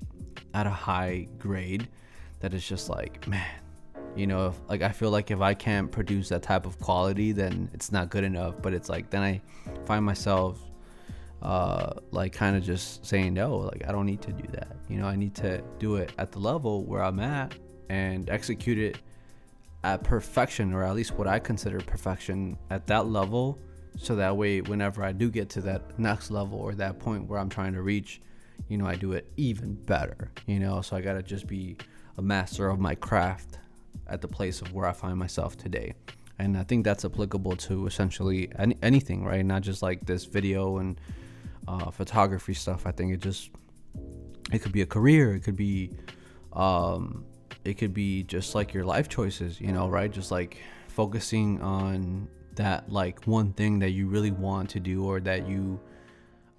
[0.54, 1.88] at a high grade
[2.40, 3.46] that is just like man
[4.16, 7.32] you know if, like i feel like if i can't produce that type of quality
[7.32, 8.54] then it's not good enough.
[8.60, 9.40] But it's like then i
[9.84, 10.58] find myself
[11.42, 14.76] uh like kind of just saying no like i don't need to do that.
[14.88, 17.54] You know i need to do it at the level where i'm at
[17.88, 18.98] and execute it
[19.84, 23.58] at perfection or at least what i consider perfection at that level
[23.96, 27.38] so that way whenever i do get to that next level or that point where
[27.38, 28.20] i'm trying to reach
[28.68, 30.80] you know i do it even better you know?
[30.80, 31.76] So i gotta just be
[32.16, 33.58] a master of my craft
[34.06, 35.94] at the place of where i find myself today.
[36.38, 39.44] And i think that's applicable to essentially any, anything right?
[39.44, 41.00] Not just like this video and
[41.68, 42.86] uh, photography stuff.
[42.86, 43.50] I think it just
[44.52, 45.34] it could be a career.
[45.34, 45.92] It could be
[46.52, 47.24] um,
[47.64, 50.10] it could be just like your life choices you know right?
[50.10, 55.20] Just like focusing on that like one thing that you really want to do or
[55.20, 55.80] that you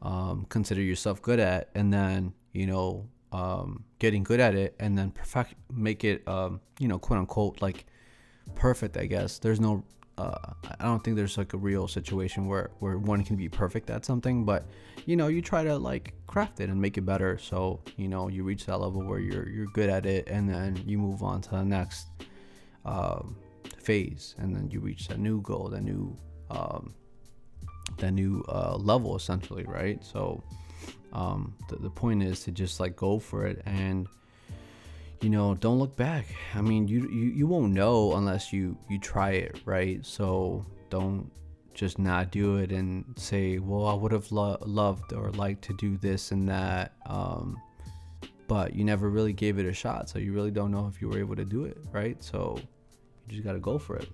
[0.01, 4.97] um, consider yourself good at and then you know um, getting good at it and
[4.97, 7.85] then perfect make it um, you know quote unquote like
[8.55, 9.39] perfect i guess.
[9.39, 9.83] There's no
[10.17, 13.89] uh, i don't think there's like a real situation where where one can be perfect
[13.89, 14.65] at something but
[15.05, 17.37] you know you try to like craft it and make it better.
[17.37, 20.81] So you know you reach that level where you're you're good at it and then
[20.85, 22.07] you move on to the next
[22.85, 23.35] um,
[23.81, 26.15] phase and then you reach that new goal that new
[26.49, 26.93] um,
[27.97, 30.03] that new uh, level essentially right?
[30.03, 30.43] So
[31.13, 34.07] um, the, the point is to just like go for it and
[35.21, 36.25] you know don't look back.
[36.55, 40.05] I mean you, you you won't know unless you you try it right?
[40.05, 41.31] So don't
[41.73, 45.73] just not do it and say well i would have lo- loved or liked to
[45.75, 47.57] do this and that um,
[48.51, 51.07] but you never really gave it a shot so you really don't know if you
[51.07, 52.21] were able to do it right?
[52.21, 52.59] So
[53.31, 54.09] you just got to go for it.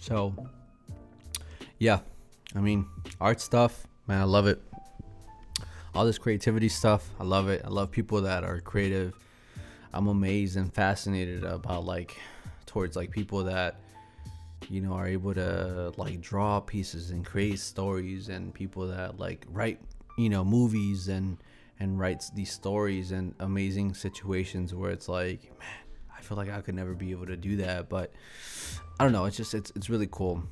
[0.00, 0.34] So,
[1.78, 2.00] yeah,
[2.56, 2.86] I mean,
[3.20, 4.62] art stuff, man, I love it.
[5.94, 7.62] All this creativity stuff, I love it.
[7.62, 9.14] I love people that are creative.
[9.92, 12.16] I'm amazed and fascinated about like
[12.64, 13.76] towards like people that
[14.70, 19.46] you know are able to like draw pieces and create stories and people that like
[19.50, 19.80] write
[20.16, 21.38] you know movies and
[21.80, 25.68] and writes these stories and amazing situations where it's like, man,
[26.16, 27.88] I feel like I could never be able to do that.
[27.88, 28.12] But
[28.98, 29.24] I don't know.
[29.26, 30.42] It's just it's it's really cool.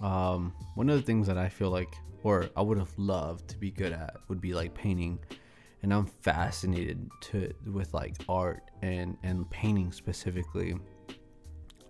[0.00, 3.58] Um, one of the things that I feel like, or I would have loved to
[3.58, 5.18] be good at, would be like painting,
[5.82, 10.76] and I'm fascinated to with like art and and painting specifically.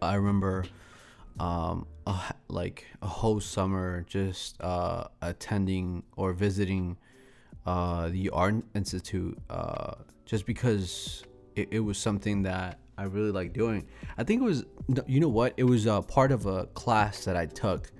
[0.01, 0.65] I remember
[1.41, 1.87] um,
[2.49, 6.97] like a whole summer just uh, attending or visiting
[7.69, 9.93] uh, the Art Institute uh,
[10.25, 11.23] just because
[11.55, 13.87] it, it, was something that I really like doing.
[14.17, 14.65] I think it was,
[15.07, 15.53] you know what?
[15.59, 17.93] It was a part of a class that I took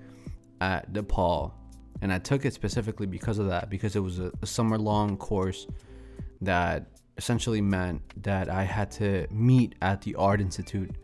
[0.63, 1.53] at DePaul.
[2.01, 5.19] And I took it specifically because of that, because it was a, a summer long
[5.19, 5.67] course
[6.41, 6.87] that
[7.19, 10.97] essentially meant that I had to meet at the Art Institute.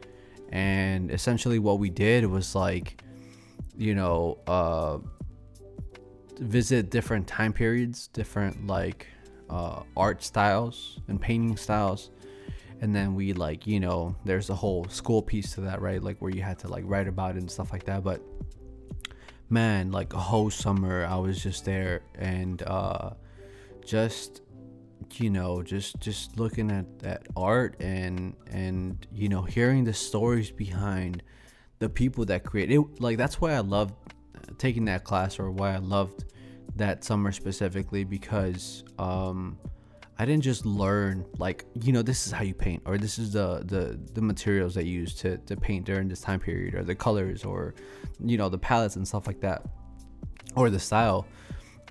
[0.53, 3.03] And essentially, what we did was like,
[3.77, 4.99] you know, uh,
[6.39, 9.07] visit different time periods, different like
[9.51, 12.11] uh, art styles and painting styles.
[12.81, 16.03] And then we like, you know, there's a whole school piece to that, right?
[16.03, 18.05] Like where you had to like write about it and stuff like that.
[18.05, 18.21] But
[19.49, 23.11] man, like a whole summer I was just there and uh
[23.85, 24.41] just
[25.13, 30.51] you know just just looking at at art and and you know hearing the stories
[30.51, 31.23] behind
[31.79, 33.95] the people that create it like that's why i loved
[34.59, 36.25] taking that class or why i loved
[36.77, 39.59] that summer specifically because um
[40.17, 43.33] I didn't just learn like you know this is how you paint or this is
[43.33, 46.85] the the the materials that you use to to paint during this time period or
[46.85, 47.75] the colors or
[48.25, 49.67] you know the palettes and stuff like that
[50.57, 51.27] or the style.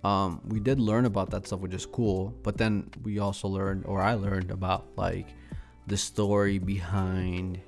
[0.03, 2.33] Um, we did learn about that stuff, which is cool.
[2.43, 5.27] But then we also learned, or I learned about like
[5.87, 7.59] the story behind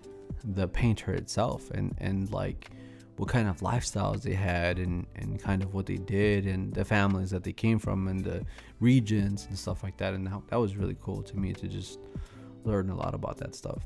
[0.43, 2.69] the painter itself and and like
[3.17, 6.83] what kind of lifestyles they had and, and kind of what they did and the
[6.83, 8.45] families that they came from and the
[8.79, 10.13] regions and stuff like that.
[10.13, 11.99] And that was really cool to me to just
[12.65, 13.83] learn a lot about that stuff.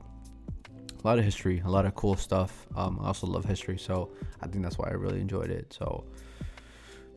[1.04, 2.68] A lot of history, a lot of cool stuff.
[2.76, 4.10] Um, I also love history, so
[4.42, 5.72] I think that's why I really enjoyed it.
[5.72, 6.04] So,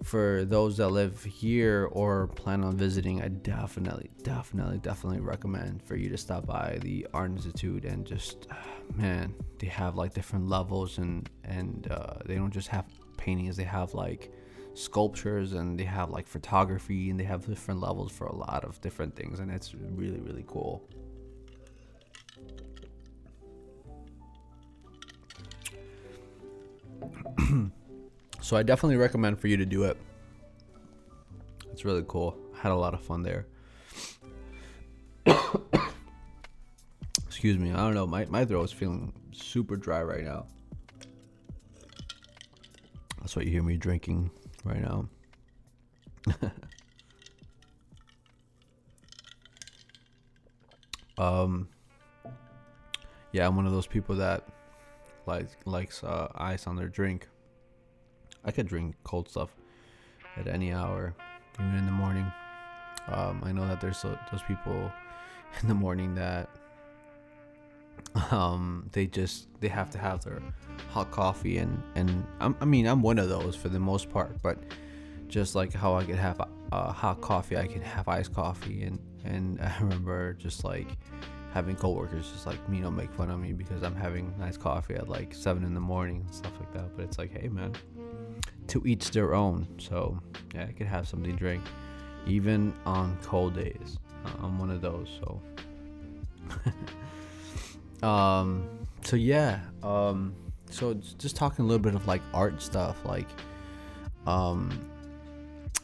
[0.03, 5.97] for those that live here or plan on visiting, I definitely, definitely, definitely recommend for
[5.97, 8.49] you to stop by the Art Institute and just,
[8.97, 12.87] man, they have like different levels and and uh, they don't just have
[13.17, 14.33] paintings; they have like
[14.75, 18.81] sculptures and they have like photography and they have different levels for a lot of
[18.81, 20.83] different things, and it's really, really cool.
[28.43, 29.97] So I definitely recommend for you to do it.
[31.71, 32.37] It's really cool.
[32.57, 33.47] I had a lot of fun there.
[37.27, 37.71] Excuse me.
[37.71, 38.07] I don't know.
[38.07, 40.47] My, my throat is feeling super dry right now.
[43.21, 44.33] That's why you hear me drinking
[44.65, 45.09] right now.
[51.19, 51.69] um
[53.33, 54.49] yeah, I'm one of those people that
[55.27, 57.29] like likes uh, ice on their drink.
[58.45, 59.51] I could drink cold stuff
[60.37, 61.15] at any hour,
[61.59, 62.31] even in the morning.
[63.09, 64.93] Um, I know that there's those people
[65.63, 66.49] in the morning that
[68.31, 70.41] um, they just they have to have their
[70.91, 74.41] hot coffee and and I'm, i mean I'm one of those for the most part,
[74.43, 74.59] but
[75.29, 76.41] just like how I could have
[76.73, 80.89] uh, hot coffee, I can have iced coffee, and and I remember just like
[81.55, 84.57] having coworkers just like me you know make fun of me because I'm having nice
[84.57, 86.97] coffee at like seven in the morning and stuff like that.
[86.97, 87.75] But it's like, hey man,
[88.69, 89.67] to each their own.
[89.79, 90.19] So
[90.55, 91.63] yeah, I could have something to drink,
[92.27, 93.99] even on cold days.
[94.43, 95.09] I'm one of those.
[95.21, 95.41] So,
[98.07, 98.69] um,
[99.03, 100.35] so yeah, um,
[100.71, 103.29] so just talking a little bit of like art stuff, like,
[104.27, 104.71] um,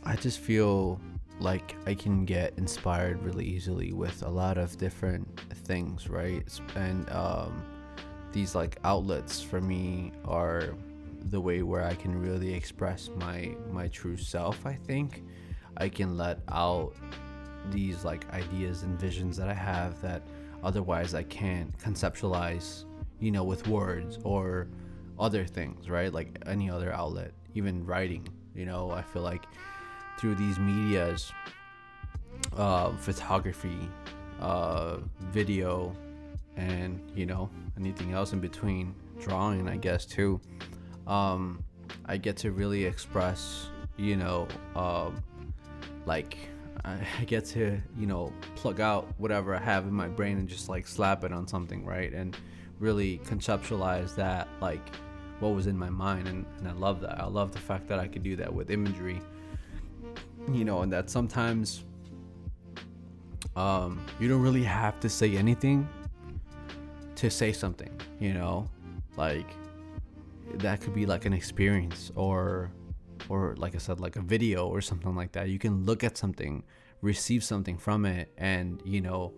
[0.05, 1.01] I just feel
[1.41, 6.45] like I can get inspired really easily with a lot of different things, right?
[6.75, 7.63] And um,
[8.33, 10.75] these like outlets for me are
[11.31, 14.67] the way where I can really express my my true self.
[14.67, 15.23] I think
[15.77, 16.95] I can let out
[17.71, 20.23] these like ideas and visions that I have that
[20.63, 22.85] otherwise I can't conceptualize,
[23.21, 24.69] you know, with words or
[25.19, 26.13] other things, right?
[26.13, 28.27] Like any other outlet, even writing.
[28.55, 29.45] You know, I feel like
[30.19, 31.31] through these medias,
[32.57, 33.89] uh, photography,
[34.41, 34.99] uh,
[35.31, 35.95] video,
[36.57, 40.41] and you know anything else in between, drawing, I guess too
[41.09, 41.65] um,
[42.05, 44.47] I get to really express, you know,
[44.77, 45.23] um,
[46.07, 46.37] like
[46.85, 50.69] I get to, you know, plug out whatever I have in my brain and just
[50.69, 52.13] like slap it on something, right?
[52.13, 52.37] And
[52.79, 54.81] really conceptualize that, like
[55.41, 56.29] what was in my mind.
[56.29, 57.21] And, and I love that.
[57.21, 59.21] I love the fact that I could do that with imagery,
[60.53, 61.85] you know, and that sometimes
[63.57, 65.89] um, you don't really have to say anything
[67.17, 67.91] to say something,
[68.21, 68.69] you know,
[69.17, 69.47] like
[70.55, 72.71] that could be like an experience or
[73.29, 75.49] or like I said like a video or something like that.
[75.49, 76.65] You can look at something,
[77.03, 79.33] receive something from it and you know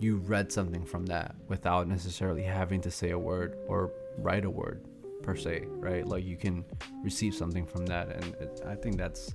[0.00, 4.50] you read something from that without necessarily having to say a word or write a
[4.50, 4.84] word
[5.22, 6.06] per se, right?
[6.06, 6.64] Like you can
[7.02, 9.34] receive something from that and it, I think that's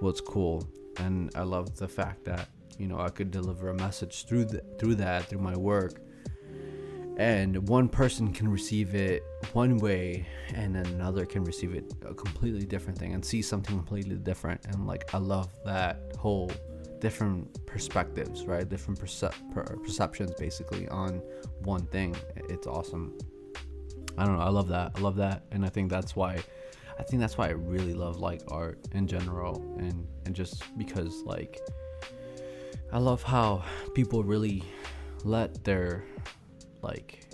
[0.00, 0.66] what's cool
[0.98, 4.62] and I love the fact that you know I could deliver a message through the,
[4.78, 6.00] through that through my work
[7.20, 12.14] and one person can receive it one way and then another can receive it a
[12.14, 14.64] completely different thing and see something completely different.
[14.68, 16.50] And like i love that whole
[16.98, 18.66] different perspectives right?
[18.66, 18.98] Different
[19.52, 21.20] per- perceptions basically on
[21.62, 22.16] one thing.
[22.48, 23.18] It's awesome.
[24.16, 24.42] I don't know.
[24.42, 24.92] I love that.
[24.96, 25.42] I love that.
[25.52, 26.42] And i think that's why
[26.98, 29.56] i think that's why i really love like art in general.
[29.78, 31.60] And and just because like
[32.94, 33.62] i love how
[33.94, 34.64] people really
[35.22, 36.02] let their
[36.82, 37.26] like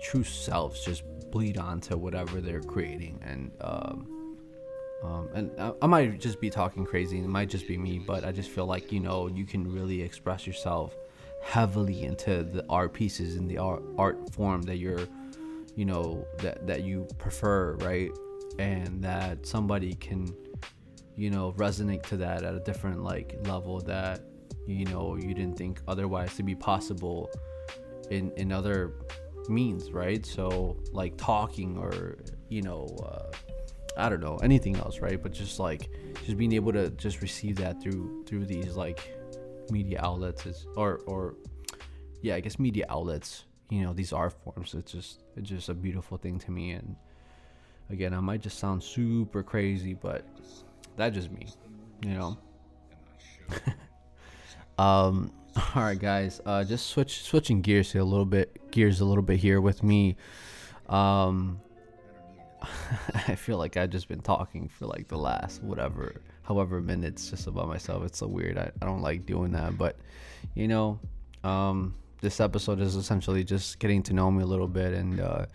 [0.00, 3.20] true selves just bleed onto whatever they're creating.
[3.24, 4.36] And um,
[5.02, 7.18] um, and I, I might just be talking crazy.
[7.18, 10.02] It might just be me, but I just feel like you know you can really
[10.02, 10.96] express yourself
[11.42, 15.06] heavily into the art pieces in the art, art form that you're
[15.76, 18.10] you know that that you prefer right?
[18.58, 20.34] And that somebody can
[21.16, 24.20] you know resonate to that at a different like level that
[24.66, 27.30] you know you didn't think otherwise to be possible
[28.10, 28.94] in in other
[29.48, 30.24] means right?
[30.24, 33.32] So like talking or you know uh,
[33.96, 35.22] i don't know anything else right?
[35.22, 35.90] But just like
[36.24, 39.14] just being able to just receive that through through these like
[39.70, 41.34] media outlets is or or
[42.22, 45.74] yeah i guess media outlets you know these art forms it's just it's just a
[45.74, 46.70] beautiful thing to me.
[46.70, 46.96] And
[47.90, 50.24] again i might just sound super crazy but
[50.96, 51.46] that's just me
[52.02, 52.38] you know?
[54.78, 55.32] Um
[55.74, 59.22] all right guys uh just switch switching gears here a little bit gears a little
[59.22, 60.16] bit here with me.
[60.88, 61.60] Um
[63.14, 67.46] i feel like i've just been talking for like the last whatever however minutes just
[67.46, 68.04] about myself.
[68.04, 68.58] It's so weird.
[68.58, 69.96] I, I don't like doing that but
[70.54, 70.98] you know
[71.44, 75.46] um this episode is essentially just getting to know me a little bit and uh,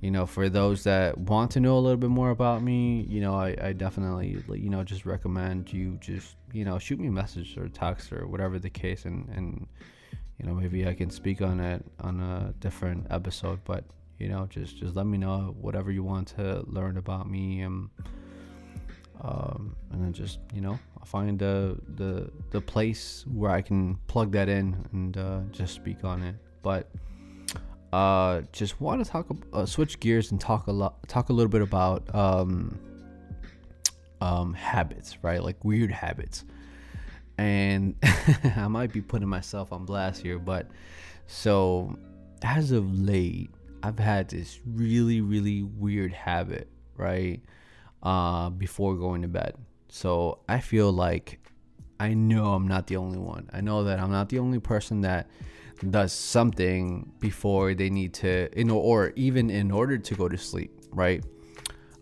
[0.00, 3.20] you know for those that want to know a little bit more about me you
[3.20, 7.12] know I, I definitely you know just recommend you just you know shoot me a
[7.12, 9.66] message or text or whatever the case and and
[10.38, 13.84] you know maybe i can speak on it on a different episode but
[14.18, 17.88] you know just just let me know whatever you want to learn about me and
[19.22, 24.32] um, and then just you know find the the the place where I can plug
[24.32, 26.34] that in and uh, just speak on it.
[26.62, 26.90] But
[27.92, 31.50] uh, just want to talk uh, switch gears and talk a lot talk a little
[31.50, 32.78] bit about um,
[34.20, 35.42] um, habits, right?
[35.42, 36.44] Like weird habits.
[37.38, 37.94] And
[38.56, 40.68] I might be putting myself on blast here, but
[41.26, 41.98] so
[42.42, 43.50] as of late,
[43.82, 47.40] I've had this really really weird habit, right?
[48.02, 49.54] Uh, before going to bed
[49.88, 51.40] so I feel like
[51.98, 53.48] I know I'm not the only one.
[53.52, 55.28] I know that I'm not the only person that
[55.90, 60.38] does something before they need to, you know, or even in order to go to
[60.38, 61.24] sleep, right?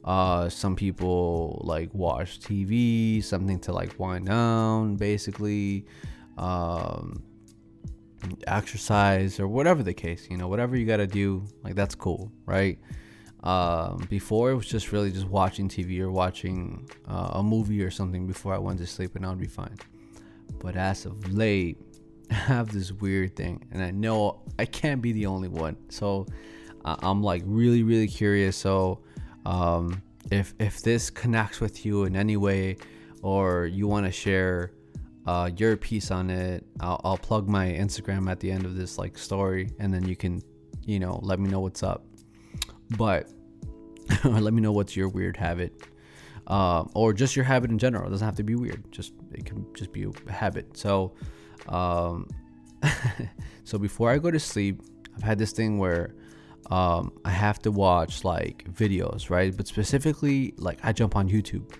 [0.04, 5.86] Uh, some people like watch TV, something to like wind down, basically,
[6.36, 7.22] um,
[8.46, 12.78] exercise or whatever the case, you know, whatever you gotta do, like that's cool, right?
[13.42, 17.90] Um, before it was just really just watching TV or watching uh, a movie or
[17.90, 19.76] something before I went to sleep, and I would be fine.
[20.60, 21.78] But as of late,
[22.30, 25.76] Have this weird thing, and I know I can't be the only one.
[25.88, 26.26] So
[26.84, 28.56] I'm like really, really curious.
[28.56, 29.00] So
[29.46, 32.76] um, if if this connects with you in any way,
[33.22, 34.72] or you want to share
[35.26, 38.98] uh, your piece on it, I'll, I'll plug my Instagram at the end of this
[38.98, 40.42] like story, and then you can,
[40.82, 42.04] you know, let me know what's up.
[42.98, 43.30] But
[44.24, 45.72] let me know what's your weird habit,
[46.46, 48.06] uh, or just your habit in general.
[48.06, 48.90] It doesn't have to be weird.
[48.92, 50.76] Just it can just be a habit.
[50.76, 51.14] So,
[51.68, 52.28] um,
[53.64, 54.82] so before I go to sleep,
[55.16, 56.14] I've had this thing where
[56.70, 59.56] um, I have to watch like videos, right?
[59.56, 61.70] But specifically, like I jump on YouTube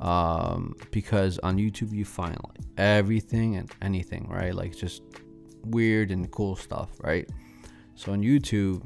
[0.00, 4.54] um, because on YouTube you find like everything and anything, right?
[4.54, 5.02] Like just
[5.64, 7.28] weird and cool stuff, right?
[7.94, 8.84] So on YouTube,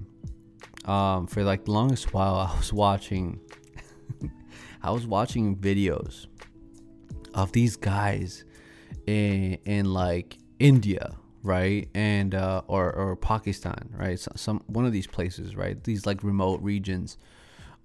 [0.89, 3.41] um, for like the longest while, I was watching,
[4.83, 6.27] I was watching videos
[7.35, 8.45] of these guys
[9.07, 14.93] in in like India, right, and uh, or or Pakistan, right, so, some one of
[14.93, 17.19] these places, right, these like remote regions,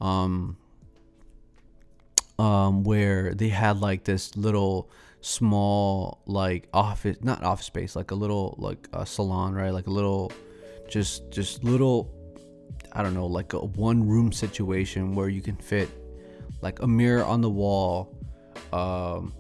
[0.02, 0.58] um,
[2.40, 4.90] um, where they had like this little
[5.22, 9.92] small like office, not office space, like a little like a salon, right, like a
[9.92, 10.32] little,
[10.88, 12.14] just just little
[12.94, 15.90] I don't know, like a one room situation where you can fit
[16.62, 18.18] like a mirror on the wall,
[18.74, 19.34] um,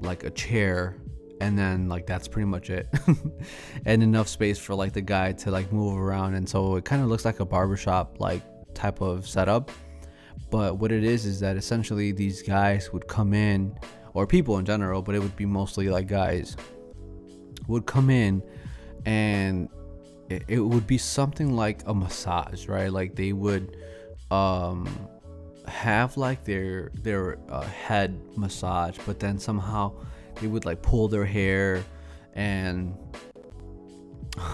[0.00, 0.96] like a chair,
[1.40, 2.88] and then like that's pretty much it.
[3.86, 6.34] and enough space for like the guy to like move around.
[6.34, 8.42] And so it kind of looks like a barbershop like
[8.74, 9.70] type of setup.
[10.50, 13.76] But what it is is that essentially these guys would come in,
[14.14, 16.56] or people in general, but it would be mostly like guys,
[17.66, 18.42] would come in
[19.04, 19.68] and
[20.28, 22.92] it, would be something like a massage, right?
[22.92, 23.76] Like they would
[24.30, 24.88] um
[25.68, 29.92] have like their their uh, head massage, but then somehow
[30.40, 31.84] they would like pull their hair
[32.34, 32.96] and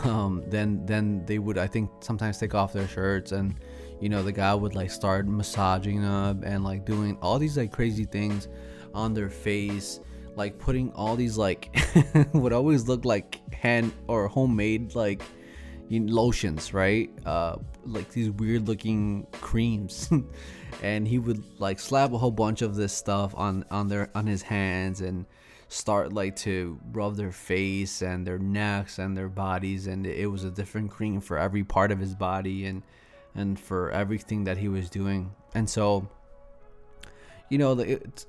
[0.04, 3.54] um then then they would I think sometimes take off their shirts and
[4.00, 7.72] you know the guy would like start massaging them and like doing all these like
[7.72, 8.48] crazy things
[8.94, 10.00] on their face
[10.36, 11.76] like putting all these like
[12.32, 15.22] what always look like hand or homemade like
[15.92, 17.10] you know, lotions, right?
[17.26, 20.10] Uh, like these weird looking creams,
[20.82, 24.26] and he would like slap a whole bunch of this stuff on on their on
[24.26, 25.26] his hands and
[25.72, 30.44] start like to rub their face and their necks and their bodies and it was
[30.44, 32.82] a different cream for every part of his body and
[33.34, 35.32] and for everything that he was doing.
[35.54, 36.08] And so
[37.48, 37.78] you know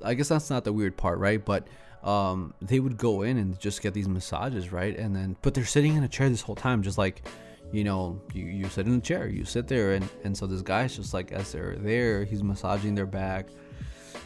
[0.03, 1.43] i guess that's not the weird part right?
[1.43, 1.67] But
[2.03, 4.97] um, they would go in and just get these massages right?
[4.97, 7.27] And then but they're sitting in a chair this whole time just like
[7.73, 10.61] you know you, you sit in a chair you sit there and and so this
[10.61, 13.49] guy's just like as they're there he's massaging their back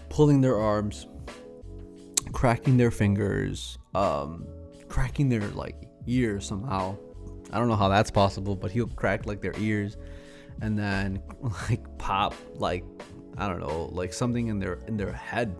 [0.10, 1.08] pulling their arms
[2.34, 4.46] cracking their fingers, um,
[4.88, 5.76] cracking their like
[6.06, 6.98] ears somehow.
[7.52, 9.98] I don't know how that's possible, but he'll crack like their ears,
[10.62, 11.22] and then
[11.70, 12.84] like pop like
[13.38, 15.56] I don't know like something in their in their head,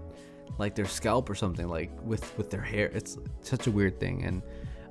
[0.58, 2.92] like their scalp or something like with with their hair.
[2.94, 4.42] It's such a weird thing, and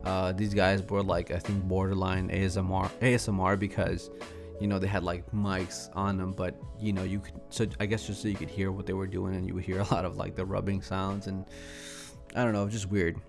[0.05, 4.11] uh, these guys were like I think borderline ASMR ASMR because
[4.61, 7.87] you know they had like mics on them but you know you could so i
[7.87, 9.95] guess just so you could hear what they were doing and you would hear a
[9.95, 11.45] lot of like the rubbing sounds and
[12.35, 13.21] i don't know just weird.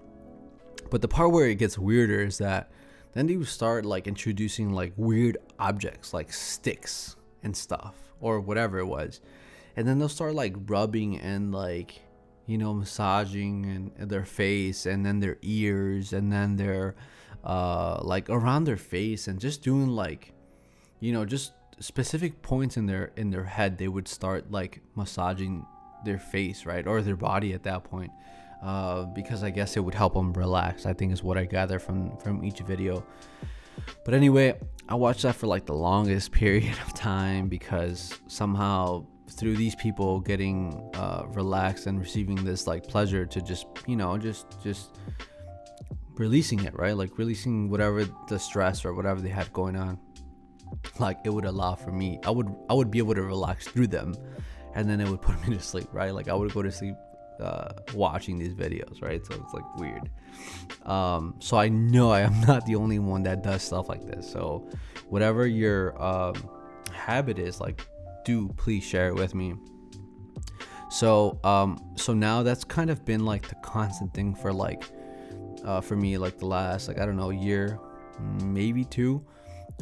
[0.89, 2.71] But the part where it gets weirder is that
[3.13, 8.79] then they would start like introducing like weird objects like sticks and stuff or whatever
[8.79, 9.21] it was.
[9.75, 12.01] And then they'll start like rubbing and like
[12.45, 16.95] you know massaging and their face and then their ears and then their
[17.43, 20.33] uh like around their face and just doing like
[20.99, 25.65] you know just specific points in their in their head they would start like massaging
[26.03, 28.11] their face right or their body at that point
[28.63, 31.79] uh, because i guess it would help them relax i think is what i gather
[31.79, 33.05] from from each video.
[34.03, 39.55] But anyway i watched that for like the longest period of time because somehow through
[39.55, 44.61] these people getting uh, relaxed and receiving this like pleasure to just you know just
[44.63, 44.97] just
[46.15, 49.99] releasing it right like releasing whatever the stress or whatever they had going on
[50.99, 53.87] like it would allow for me i would i would be able to relax through
[53.87, 54.15] them
[54.77, 56.13] and then it would put me to sleep right?
[56.13, 56.95] Like i would go to sleep
[57.39, 59.23] uh, watching these videos right?
[59.25, 60.09] So it's like weird.
[60.85, 64.29] Um, so i know i am not the only one that does stuff like this.
[64.29, 64.67] So
[65.09, 66.35] whatever your um,
[66.93, 67.85] habit is like
[68.25, 69.55] do please share it with me.
[70.89, 74.83] So um so now that's kind of been like the constant thing for like
[75.65, 77.79] uh for me like the last like i don't know year
[78.43, 79.25] maybe two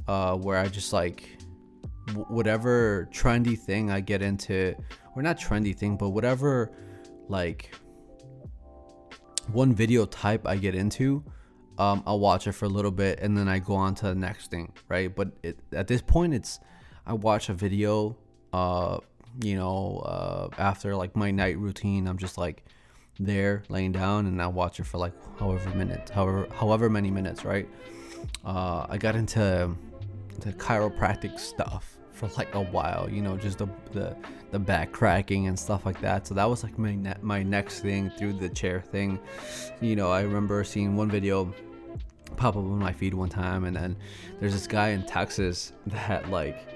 [0.07, 1.37] uh, where I just like
[2.07, 4.75] w- whatever trendy thing I get into,
[5.15, 6.71] or not trendy thing, but whatever
[7.27, 7.73] like
[9.51, 11.23] one video type I get into,
[11.77, 14.15] um, I'll watch it for a little bit and then I go on to the
[14.15, 15.13] next thing, right?
[15.13, 16.59] But it, at this point, it's
[17.05, 18.17] I watch a video,
[18.53, 18.99] uh,
[19.43, 22.63] you know, uh, after like my night routine, I'm just like
[23.19, 27.45] there laying down and I watch it for like however minutes, however however many minutes,
[27.45, 27.67] right?
[28.43, 29.76] Uh, I got into
[30.39, 34.16] the chiropractic stuff for like a while, you know, just the the,
[34.51, 36.26] the back cracking and stuff like that.
[36.26, 39.20] So that was like my ne- my next thing through the chair thing.
[39.82, 41.53] You know, I remember seeing one video
[42.38, 43.95] pop up on my feed one time, and then
[44.39, 46.68] there's this guy in Texas that like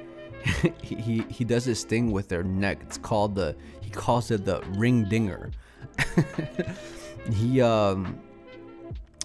[0.82, 2.80] he, he he does this thing with their neck.
[2.82, 5.52] It's called the he calls it the ring dinger.
[7.32, 8.20] he um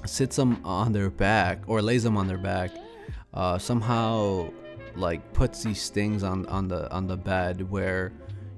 [0.06, 2.70] sits them on their back or lays them on their back
[3.34, 4.48] uh, somehow
[4.96, 8.12] like puts these things on on the on the bed where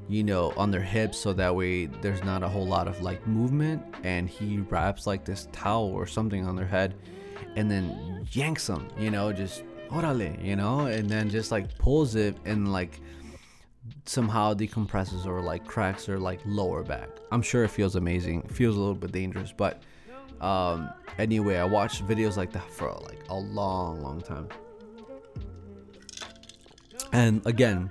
[0.09, 3.27] you know on their hips so that way there's not a whole lot of like
[3.27, 6.95] movement and he wraps like this towel or something on their head
[7.57, 12.15] and then yanks them you know just orale you know and then just like pulls
[12.15, 13.01] it and like
[14.05, 17.09] somehow decompresses or like cracks their like lower back.
[17.31, 19.83] I'm sure it feels amazing it feels a little bit dangerous but
[20.41, 24.49] um anyway i watched videos like that for like a long long time.
[27.12, 27.91] And again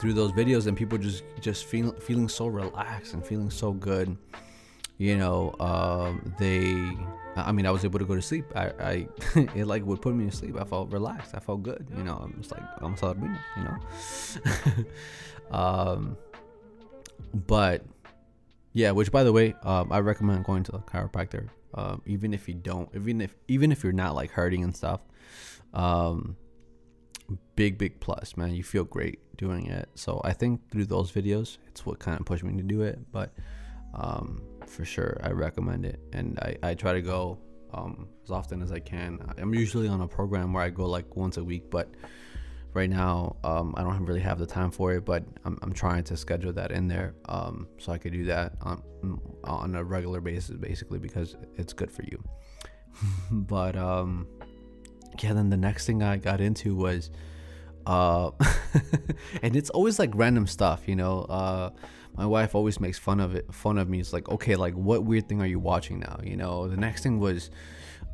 [0.00, 4.16] through those videos and people just just feel, feeling so relaxed and feeling so good
[4.98, 6.74] you know um, they
[7.36, 8.44] i mean i was able to go to sleep.
[8.54, 9.08] I, I
[9.54, 10.56] it like would put me to sleep.
[10.60, 11.34] I felt relaxed.
[11.34, 13.18] I felt good you know i'm just like i'm sorry
[13.56, 13.78] you know.
[15.56, 16.16] Um
[17.46, 17.84] but
[18.72, 22.48] yeah which by the way um, i recommend going to a chiropractor um, even if
[22.48, 25.00] you don't even if even if you're not like hurting and stuff.
[25.72, 26.36] Um
[27.56, 28.54] big big plus man.
[28.54, 29.88] You feel great doing it.
[29.94, 32.98] So i think through those videos it's what kind of pushed me to do it.
[33.10, 33.32] But
[33.94, 36.00] um, for sure i recommend it.
[36.12, 37.38] And i, I try to go
[37.72, 39.18] um, as often as i can.
[39.38, 41.88] I'm usually on a program where i go like once a week but
[42.74, 46.04] right now um, i don't really have the time for it but i'm, I'm trying
[46.04, 48.82] to schedule that in there um, so i could do that on,
[49.44, 52.22] on a regular basis basically because it's good for you
[53.30, 54.26] but um
[55.20, 57.10] yeah, then the next thing I got into was
[57.86, 58.30] uh
[59.42, 61.22] and it's always like random stuff, you know.
[61.22, 61.70] Uh
[62.14, 63.98] my wife always makes fun of it fun of me.
[63.98, 66.20] It's like, okay, like what weird thing are you watching now?
[66.22, 67.50] You know, the next thing was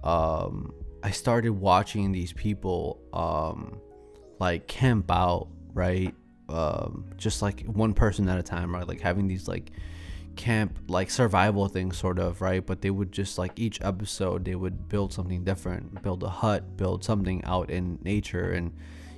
[0.02, 3.80] um I started watching these people um
[4.38, 6.14] like camp out, right?
[6.48, 8.86] Um just like one person at a time, right?
[8.86, 9.72] Like having these like
[10.38, 14.54] camp like survival thing sort of right but they would just like each episode they
[14.54, 18.72] would build something different build a hut build something out in nature and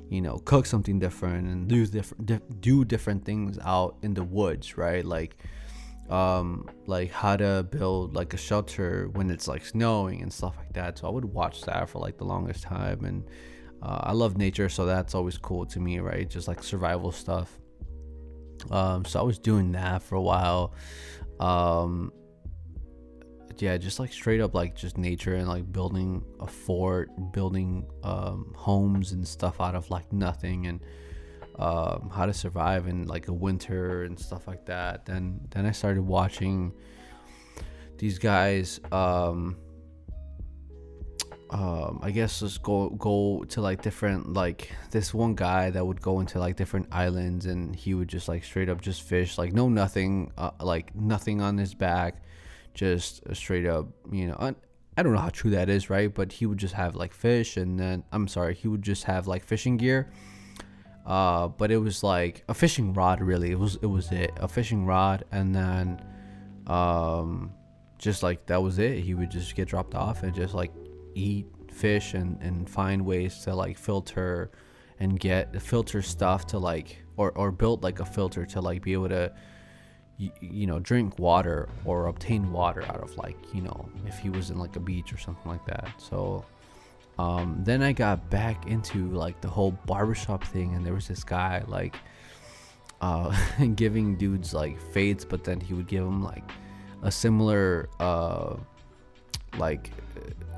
[0.08, 4.24] you know cook something different and do different di- do different things out in the
[4.24, 5.36] woods right like
[6.08, 10.72] um like how to build like a shelter when it's like snowing and stuff like
[10.72, 13.24] that so i would watch that for like the longest time and
[13.82, 17.60] uh, i love nature so that's always cool to me right just like survival stuff
[18.70, 20.74] um, so I was doing that for a while.
[21.38, 22.12] Um,
[23.58, 28.54] yeah, just like straight up like just nature and like building a fort, building um,
[28.56, 30.80] homes and stuff out of like nothing and
[31.58, 35.04] um, how to survive in like a winter and stuff like that.
[35.04, 36.72] Then then I started watching
[37.98, 39.58] these guys um,
[41.51, 46.01] um, I guess just go go to like different like this one guy that would
[46.01, 49.53] go into like different islands and he would just like straight up just fish like
[49.53, 52.22] no nothing uh, like nothing on his back
[52.72, 54.36] just straight up you know
[54.96, 56.12] I, don't know how true that is right?
[56.12, 59.26] But he would just have like fish and then I'm sorry he would just have
[59.26, 60.12] like fishing gear.
[61.05, 63.51] Uh but it was like a fishing rod really.
[63.51, 66.05] It was it was it a fishing rod and then
[66.68, 67.53] um
[67.98, 69.01] just like that was it.
[69.01, 70.70] He would just get dropped off and just like
[71.20, 74.50] eat fish and, and find ways to like filter
[74.98, 78.82] and get the filter stuff to like or, or build like a filter to like
[78.82, 79.32] be able to
[80.18, 84.28] you, you know drink water or obtain water out of like you know if he
[84.28, 85.88] was in like a beach or something like that.
[85.98, 86.44] So
[87.20, 91.22] um, then i got back into like the whole barbershop thing and there was this
[91.22, 91.96] guy like
[93.02, 93.34] uh,
[93.74, 96.50] giving dudes like fades but then he would give them like
[97.02, 98.56] a similar uh,
[99.59, 99.90] like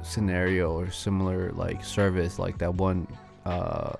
[0.02, 3.06] scenario or similar like service like that one
[3.44, 3.94] uh, uh,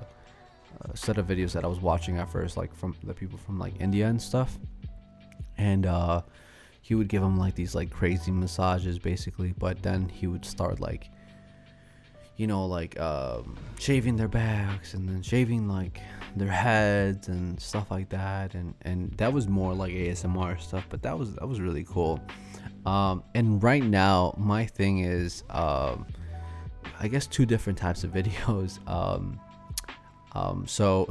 [0.95, 3.81] set of videos that I was watching at first like from the people from like
[3.81, 4.59] India and stuff.
[5.59, 6.23] And uh
[6.85, 10.81] he would give them like these like crazy massages basically but then he would start
[10.81, 11.11] like
[12.37, 16.01] you know like um, shaving their backs and then shaving like
[16.35, 18.55] their heads and stuff like that.
[18.55, 22.21] And and that was more like ASMR stuff but that was that was really cool
[22.85, 26.07] um, and right now, my thing is, um,
[26.99, 28.79] I guess, two different types of videos.
[28.89, 29.41] Um,
[30.35, 31.09] um, so,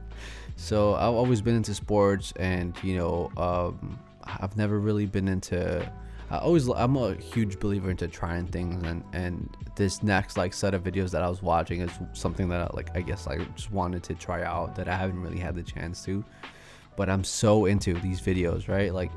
[0.56, 5.90] so I've always been into sports, and you know, um, I've never really been into.
[6.30, 10.74] I always, I'm a huge believer into trying things, and and this next like set
[10.74, 13.70] of videos that I was watching is something that I, like I guess I just
[13.70, 16.24] wanted to try out that I haven't really had the chance to.
[16.96, 18.94] But I'm so into these videos, right?
[18.94, 19.10] Like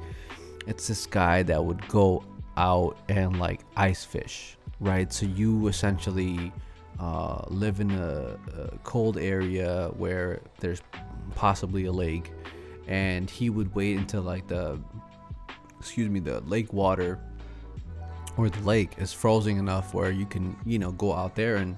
[0.68, 2.24] it's this guy that would go
[2.58, 5.12] out and like ice fish, right?
[5.12, 6.52] So you essentially
[7.00, 10.82] uh, live in a, a cold area where there's
[11.36, 12.32] possibly a lake,
[12.88, 14.80] and he would wait until like the
[15.80, 17.20] excuse me the lake water
[18.36, 21.78] or the lake is frozen enough where you can you know go out there and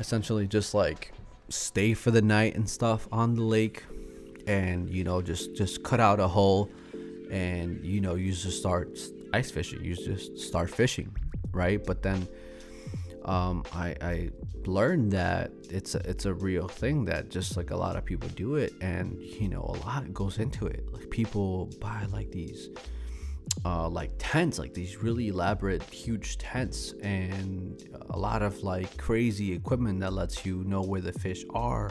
[0.00, 1.12] essentially just like
[1.50, 3.84] stay for the night and stuff on the lake
[4.46, 6.70] and you know just just cut out a hole
[7.30, 8.98] and you know you just start
[9.32, 11.14] ice fishing you just start fishing
[11.54, 11.84] right?
[11.84, 12.28] But then
[13.24, 14.30] um, I, I
[14.66, 18.28] learned that it's a, it's a real thing that just like a lot of people
[18.30, 20.92] do it and you know a lot goes into it.
[20.92, 22.68] Like people buy like these
[23.64, 29.52] uh, like tents like these really elaborate huge tents and a lot of like crazy
[29.52, 31.90] equipment that lets you know where the fish are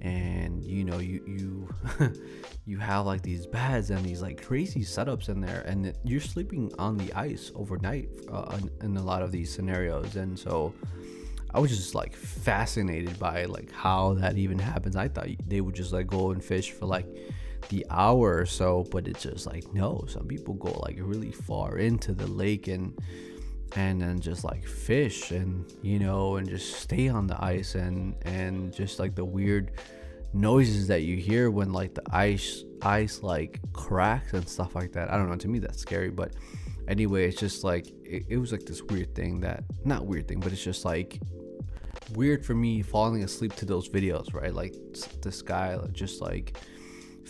[0.00, 1.68] and you know you you
[2.66, 6.70] you have like these beds and these like crazy setups in there and you're sleeping
[6.78, 10.74] on the ice overnight uh, in a lot of these scenarios and so
[11.54, 14.96] i was just like fascinated by like how that even happens.
[14.96, 17.06] I thought they would just like go and fish for like
[17.70, 21.78] the hour or so but it's just like no some people go like really far
[21.78, 22.96] into the lake and
[23.74, 28.14] and then just like fish and you know and just stay on the ice and
[28.22, 29.72] and just like the weird
[30.32, 35.10] noises that you hear when like the ice ice like cracks and stuff like that.
[35.10, 36.34] I don't know to me that's scary but
[36.88, 40.40] anyway it's just like it, it was like this weird thing that not weird thing
[40.40, 41.20] but it's just like
[42.12, 44.54] weird for me falling asleep to those videos right?
[44.54, 44.74] Like
[45.22, 46.56] this guy just like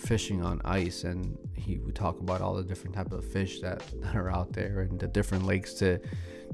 [0.06, 3.82] fishing on ice and he would talk about all the different type of fish that,
[4.02, 5.98] that are out there and the different lakes to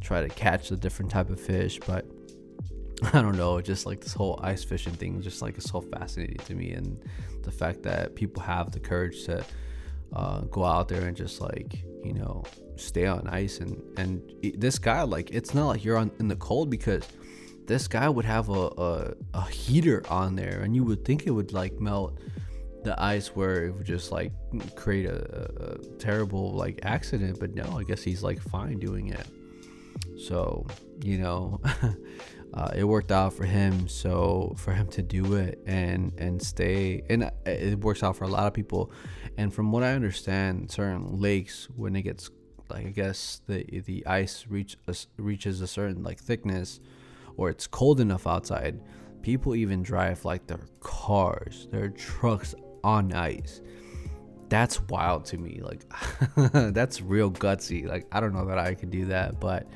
[0.01, 2.07] try to catch the different type of fish but
[3.13, 6.37] I don't know, just like this whole ice fishing thing, just like it's so fascinating
[6.37, 7.03] to me, and
[7.43, 9.45] the fact that people have the courage to
[10.13, 12.45] uh, go out there and just like you know
[12.77, 14.23] stay on ice and and
[14.55, 17.07] this guy like it's not like you're on in the cold because
[17.67, 21.31] this guy would have a, a, a heater on there and you would think it
[21.31, 22.19] would like melt
[22.85, 24.33] the ice where it would just like
[24.75, 29.27] create a, a, terrible like accident but no i guess he's like fine doing it.
[30.27, 30.67] So
[31.03, 31.61] you know
[32.55, 37.03] uh, it worked out for him so for him to do it and and stay
[37.09, 38.93] and it works out for a lot of people.
[39.39, 42.31] And from what i understand certain lakes when it gets
[42.69, 44.77] like i guess the the ice reach
[45.17, 46.81] reaches a certain like thickness
[47.37, 48.81] or it's cold enough outside
[49.23, 52.55] people even drive like their cars their trucks
[52.85, 53.61] on ice
[54.49, 55.85] that's wild to me like
[56.75, 57.87] that's real gutsy.
[57.87, 59.67] Like i don't know that i could do that but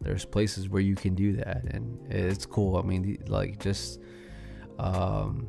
[0.00, 2.76] there's places where you can do that and it's cool.
[2.76, 4.00] I mean like just
[4.78, 5.46] um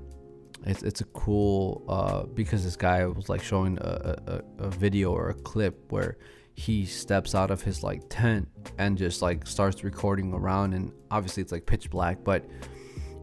[0.66, 5.12] it's, it's a cool uh because this guy was like showing a, a, a video
[5.12, 6.18] or a clip where
[6.54, 8.47] he steps out of his like tent
[8.78, 12.45] and just like starts recording around and obviously it's like pitch black but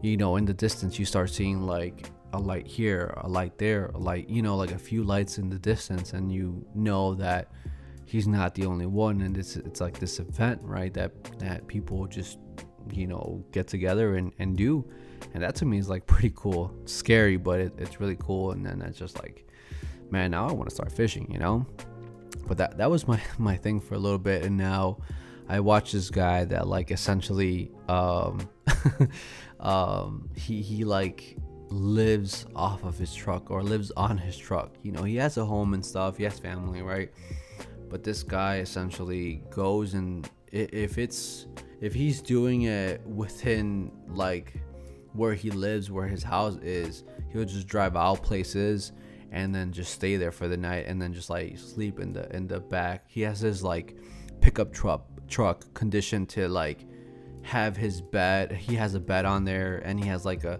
[0.01, 3.87] you know in the distance you start seeing like a light here a light there
[3.95, 7.51] a light you know like a few lights in the distance and you know that
[8.05, 12.05] he's not the only one and it's it's like this event right that that people
[12.07, 12.39] just
[12.93, 14.85] you know get together and, and do.
[15.33, 16.73] And that to me is like pretty cool.
[16.85, 19.45] Scary but it, it's really cool and then it's just like
[20.11, 21.65] man now i want to start fishing you know?
[22.47, 24.97] But that that was my my thing for a little bit and now
[25.47, 28.49] i watch this guy that like essentially um
[29.59, 31.37] um he he like
[31.69, 34.71] lives off of his truck or lives on his truck.
[34.81, 37.11] You know he has a home and stuff he has family right?
[37.89, 41.47] But this guy essentially goes and if it's
[41.81, 44.53] if he's doing it within like
[45.13, 48.91] where he lives where his house is he'll just drive out places
[49.31, 52.33] and then just stay there for the night and then just like sleep in the
[52.35, 53.05] in the back.
[53.07, 53.95] He has his like
[54.41, 56.85] pickup truck truck conditioned to like
[57.43, 58.51] have his bed.
[58.51, 60.59] He has a bed on there and he has like a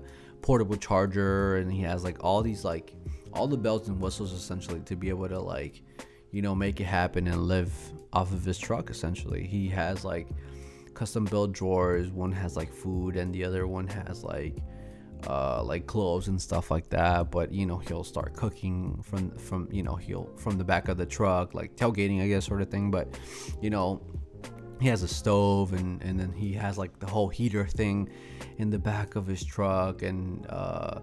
[0.50, 2.96] portable charger and he has like all these like
[3.34, 5.84] all the bells and whistles essentially to be able to like
[6.32, 7.74] you know, make it happen and live
[8.14, 9.46] off of his truck essentially.
[9.46, 10.28] He has like
[10.94, 12.12] custom built drawers.
[12.12, 14.58] One has like food and the other one has like
[15.28, 19.68] uh like clothes and stuff like that but you know he'll start cooking from from
[19.70, 22.70] you know he'll from the back of the truck like tailgating i guess sort of
[22.70, 23.20] thing but
[23.62, 24.02] you know
[24.80, 28.10] he has a stove and and then he has like the whole heater thing
[28.58, 31.00] in the back of his truck and uh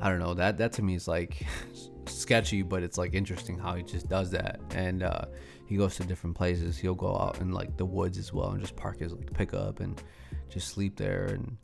[0.00, 1.44] i don't know that that to me is like
[2.08, 4.60] sketchy, but it's like interesting how he just does that.
[4.74, 5.26] And uh,
[5.66, 6.76] he goes to different places.
[6.76, 9.80] He'll go out in like the woods as well and just park his like pickup
[9.80, 10.02] and
[10.48, 11.26] just sleep there.
[11.26, 11.56] And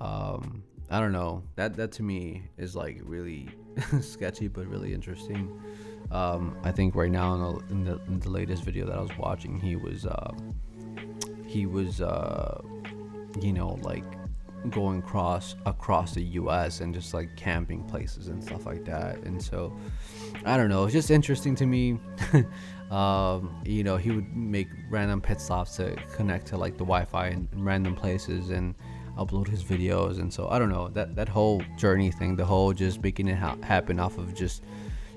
[0.00, 1.42] um, I don't know.
[1.56, 3.48] That that to me is like really
[4.00, 5.60] sketchy, but really interesting.
[6.10, 9.00] Um, I think right now in the, in the, in the latest video that I
[9.00, 10.32] was watching, he was uh,
[11.50, 12.62] he was uh,
[13.40, 14.04] you know like
[14.68, 16.80] going across across the U.S.
[16.80, 19.16] and just like camping places and stuff like that.
[19.18, 19.76] And so,
[20.44, 20.84] I don't know.
[20.84, 21.98] It's just interesting to me.
[22.90, 27.28] um, you know, he would make random pit stops to connect to like the Wi-Fi
[27.28, 28.74] in random places and
[29.18, 30.20] upload his videos.
[30.20, 33.38] And so, I don't know that that whole journey thing, the whole just making it
[33.38, 34.62] ha- happen off of just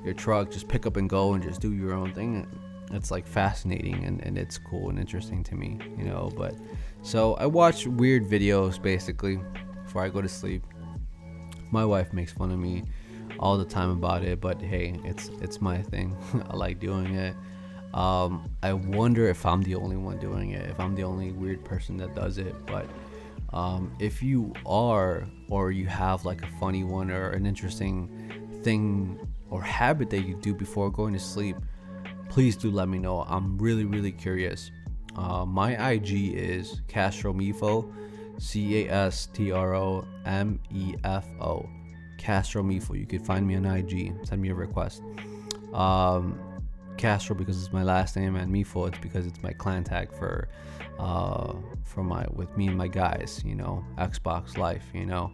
[0.03, 2.47] your truck, just pick up and go and just do your own thing.
[2.93, 6.31] It's like fascinating and, and it's cool and interesting to me, you know.
[6.35, 6.55] But
[7.01, 9.39] so I watch weird videos basically
[9.83, 10.63] before I go to sleep.
[11.71, 12.83] My wife makes fun of me
[13.39, 16.15] all the time about it, but hey, it's it's my thing.
[16.49, 17.35] I like doing it.
[17.93, 21.63] Um, I wonder if I'm the only one doing it, if I'm the only weird
[21.63, 22.55] person that does it.
[22.65, 22.87] But
[23.53, 28.09] um, if you are, or you have like a funny one or an interesting
[28.63, 29.19] thing
[29.51, 31.55] or habit that you do before going to sleep,
[32.33, 33.21] please do let me know.
[33.29, 34.71] I'm really, really curious.
[35.15, 37.93] Uh, my IG is Castro Mefo,
[38.39, 41.69] C A S T R O M E F O.
[42.17, 42.97] Castro Mefo.
[42.97, 44.15] You can find me on IG.
[44.23, 45.03] Send me a request.
[45.73, 46.39] Um,
[46.97, 50.47] Castro because it's my last name, and Mefo it's because it's my clan tag for
[50.97, 51.53] uh,
[51.83, 53.43] for my with me and my guys.
[53.45, 54.85] You know, Xbox life.
[54.91, 55.31] You know,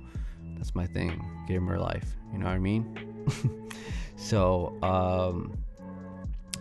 [0.57, 1.25] that's my thing.
[1.47, 2.17] Gamer life.
[2.33, 3.71] You know what I mean?
[4.17, 5.57] so um,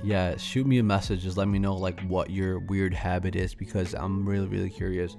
[0.02, 1.22] yeah, shoot me a message.
[1.22, 5.16] Just let me know like what your weird habit is because I'm really really curious.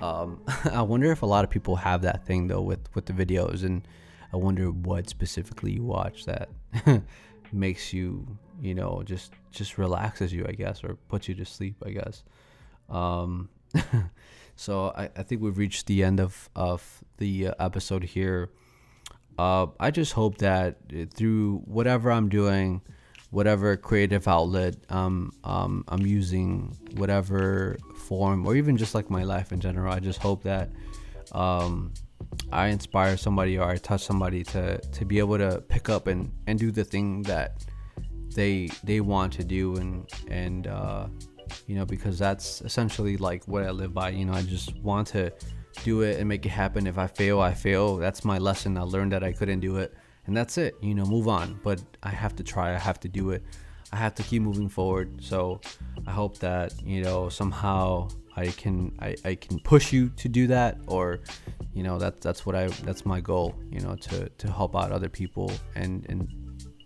[0.00, 0.42] Um,
[0.72, 3.64] I wonder if a lot of people have that thing though with with the videos,
[3.64, 3.86] and
[4.32, 6.50] I wonder what specifically you watch that
[7.52, 8.26] makes you
[8.60, 12.22] you know just just relaxes you I guess or puts you to sleep I guess.
[12.88, 13.48] Um,
[14.56, 18.50] so I, I think we've reached the end of of the uh, episode here.
[19.38, 22.82] Uh, I just hope that uh, through whatever I'm doing,
[23.30, 29.52] whatever creative outlet um, um, I'm using, whatever form, or even just like my life
[29.52, 30.70] in general, I just hope that
[31.32, 31.92] um,
[32.52, 36.32] I inspire somebody or I touch somebody to to be able to pick up and
[36.46, 37.64] and do the thing that
[38.34, 41.06] they they want to do and and uh,
[41.66, 44.10] you know because that's essentially like what I live by.
[44.10, 45.32] You know, I just want to
[45.84, 46.86] do it and make it happen.
[46.86, 47.96] If I fail, I fail.
[47.96, 48.76] That's my lesson.
[48.76, 49.94] I learned that I couldn't do it,
[50.30, 50.76] and that's it.
[50.80, 51.58] You know, move on.
[51.64, 52.72] But I have to try.
[52.72, 53.42] I have to do it.
[53.92, 55.24] I have to keep moving forward.
[55.24, 55.60] So
[56.06, 60.46] I hope that you know somehow I can I, I can push you to do
[60.46, 61.18] that or
[61.74, 64.92] you know that's that's what I that's my goal you know to to help out
[64.92, 66.28] other people and and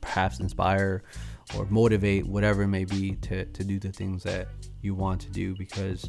[0.01, 1.03] perhaps inspire
[1.55, 4.49] or motivate whatever it may be to to do the things that
[4.81, 6.09] you want to do because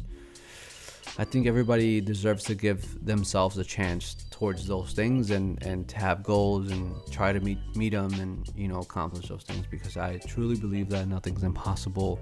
[1.18, 5.96] I think everybody deserves to give themselves a chance towards those things and and to
[5.96, 9.96] have goals and try to meet meet them and you know accomplish those things because
[9.96, 12.20] I truly believe that nothing's impossible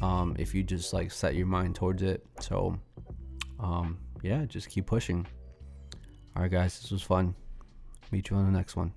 [0.00, 2.24] um, if you just like set your mind towards it.
[2.40, 2.78] So
[3.58, 5.26] um, yeah, just keep pushing.
[6.34, 7.34] All right, guys, this was fun.
[8.10, 8.92] Meet you on the next one.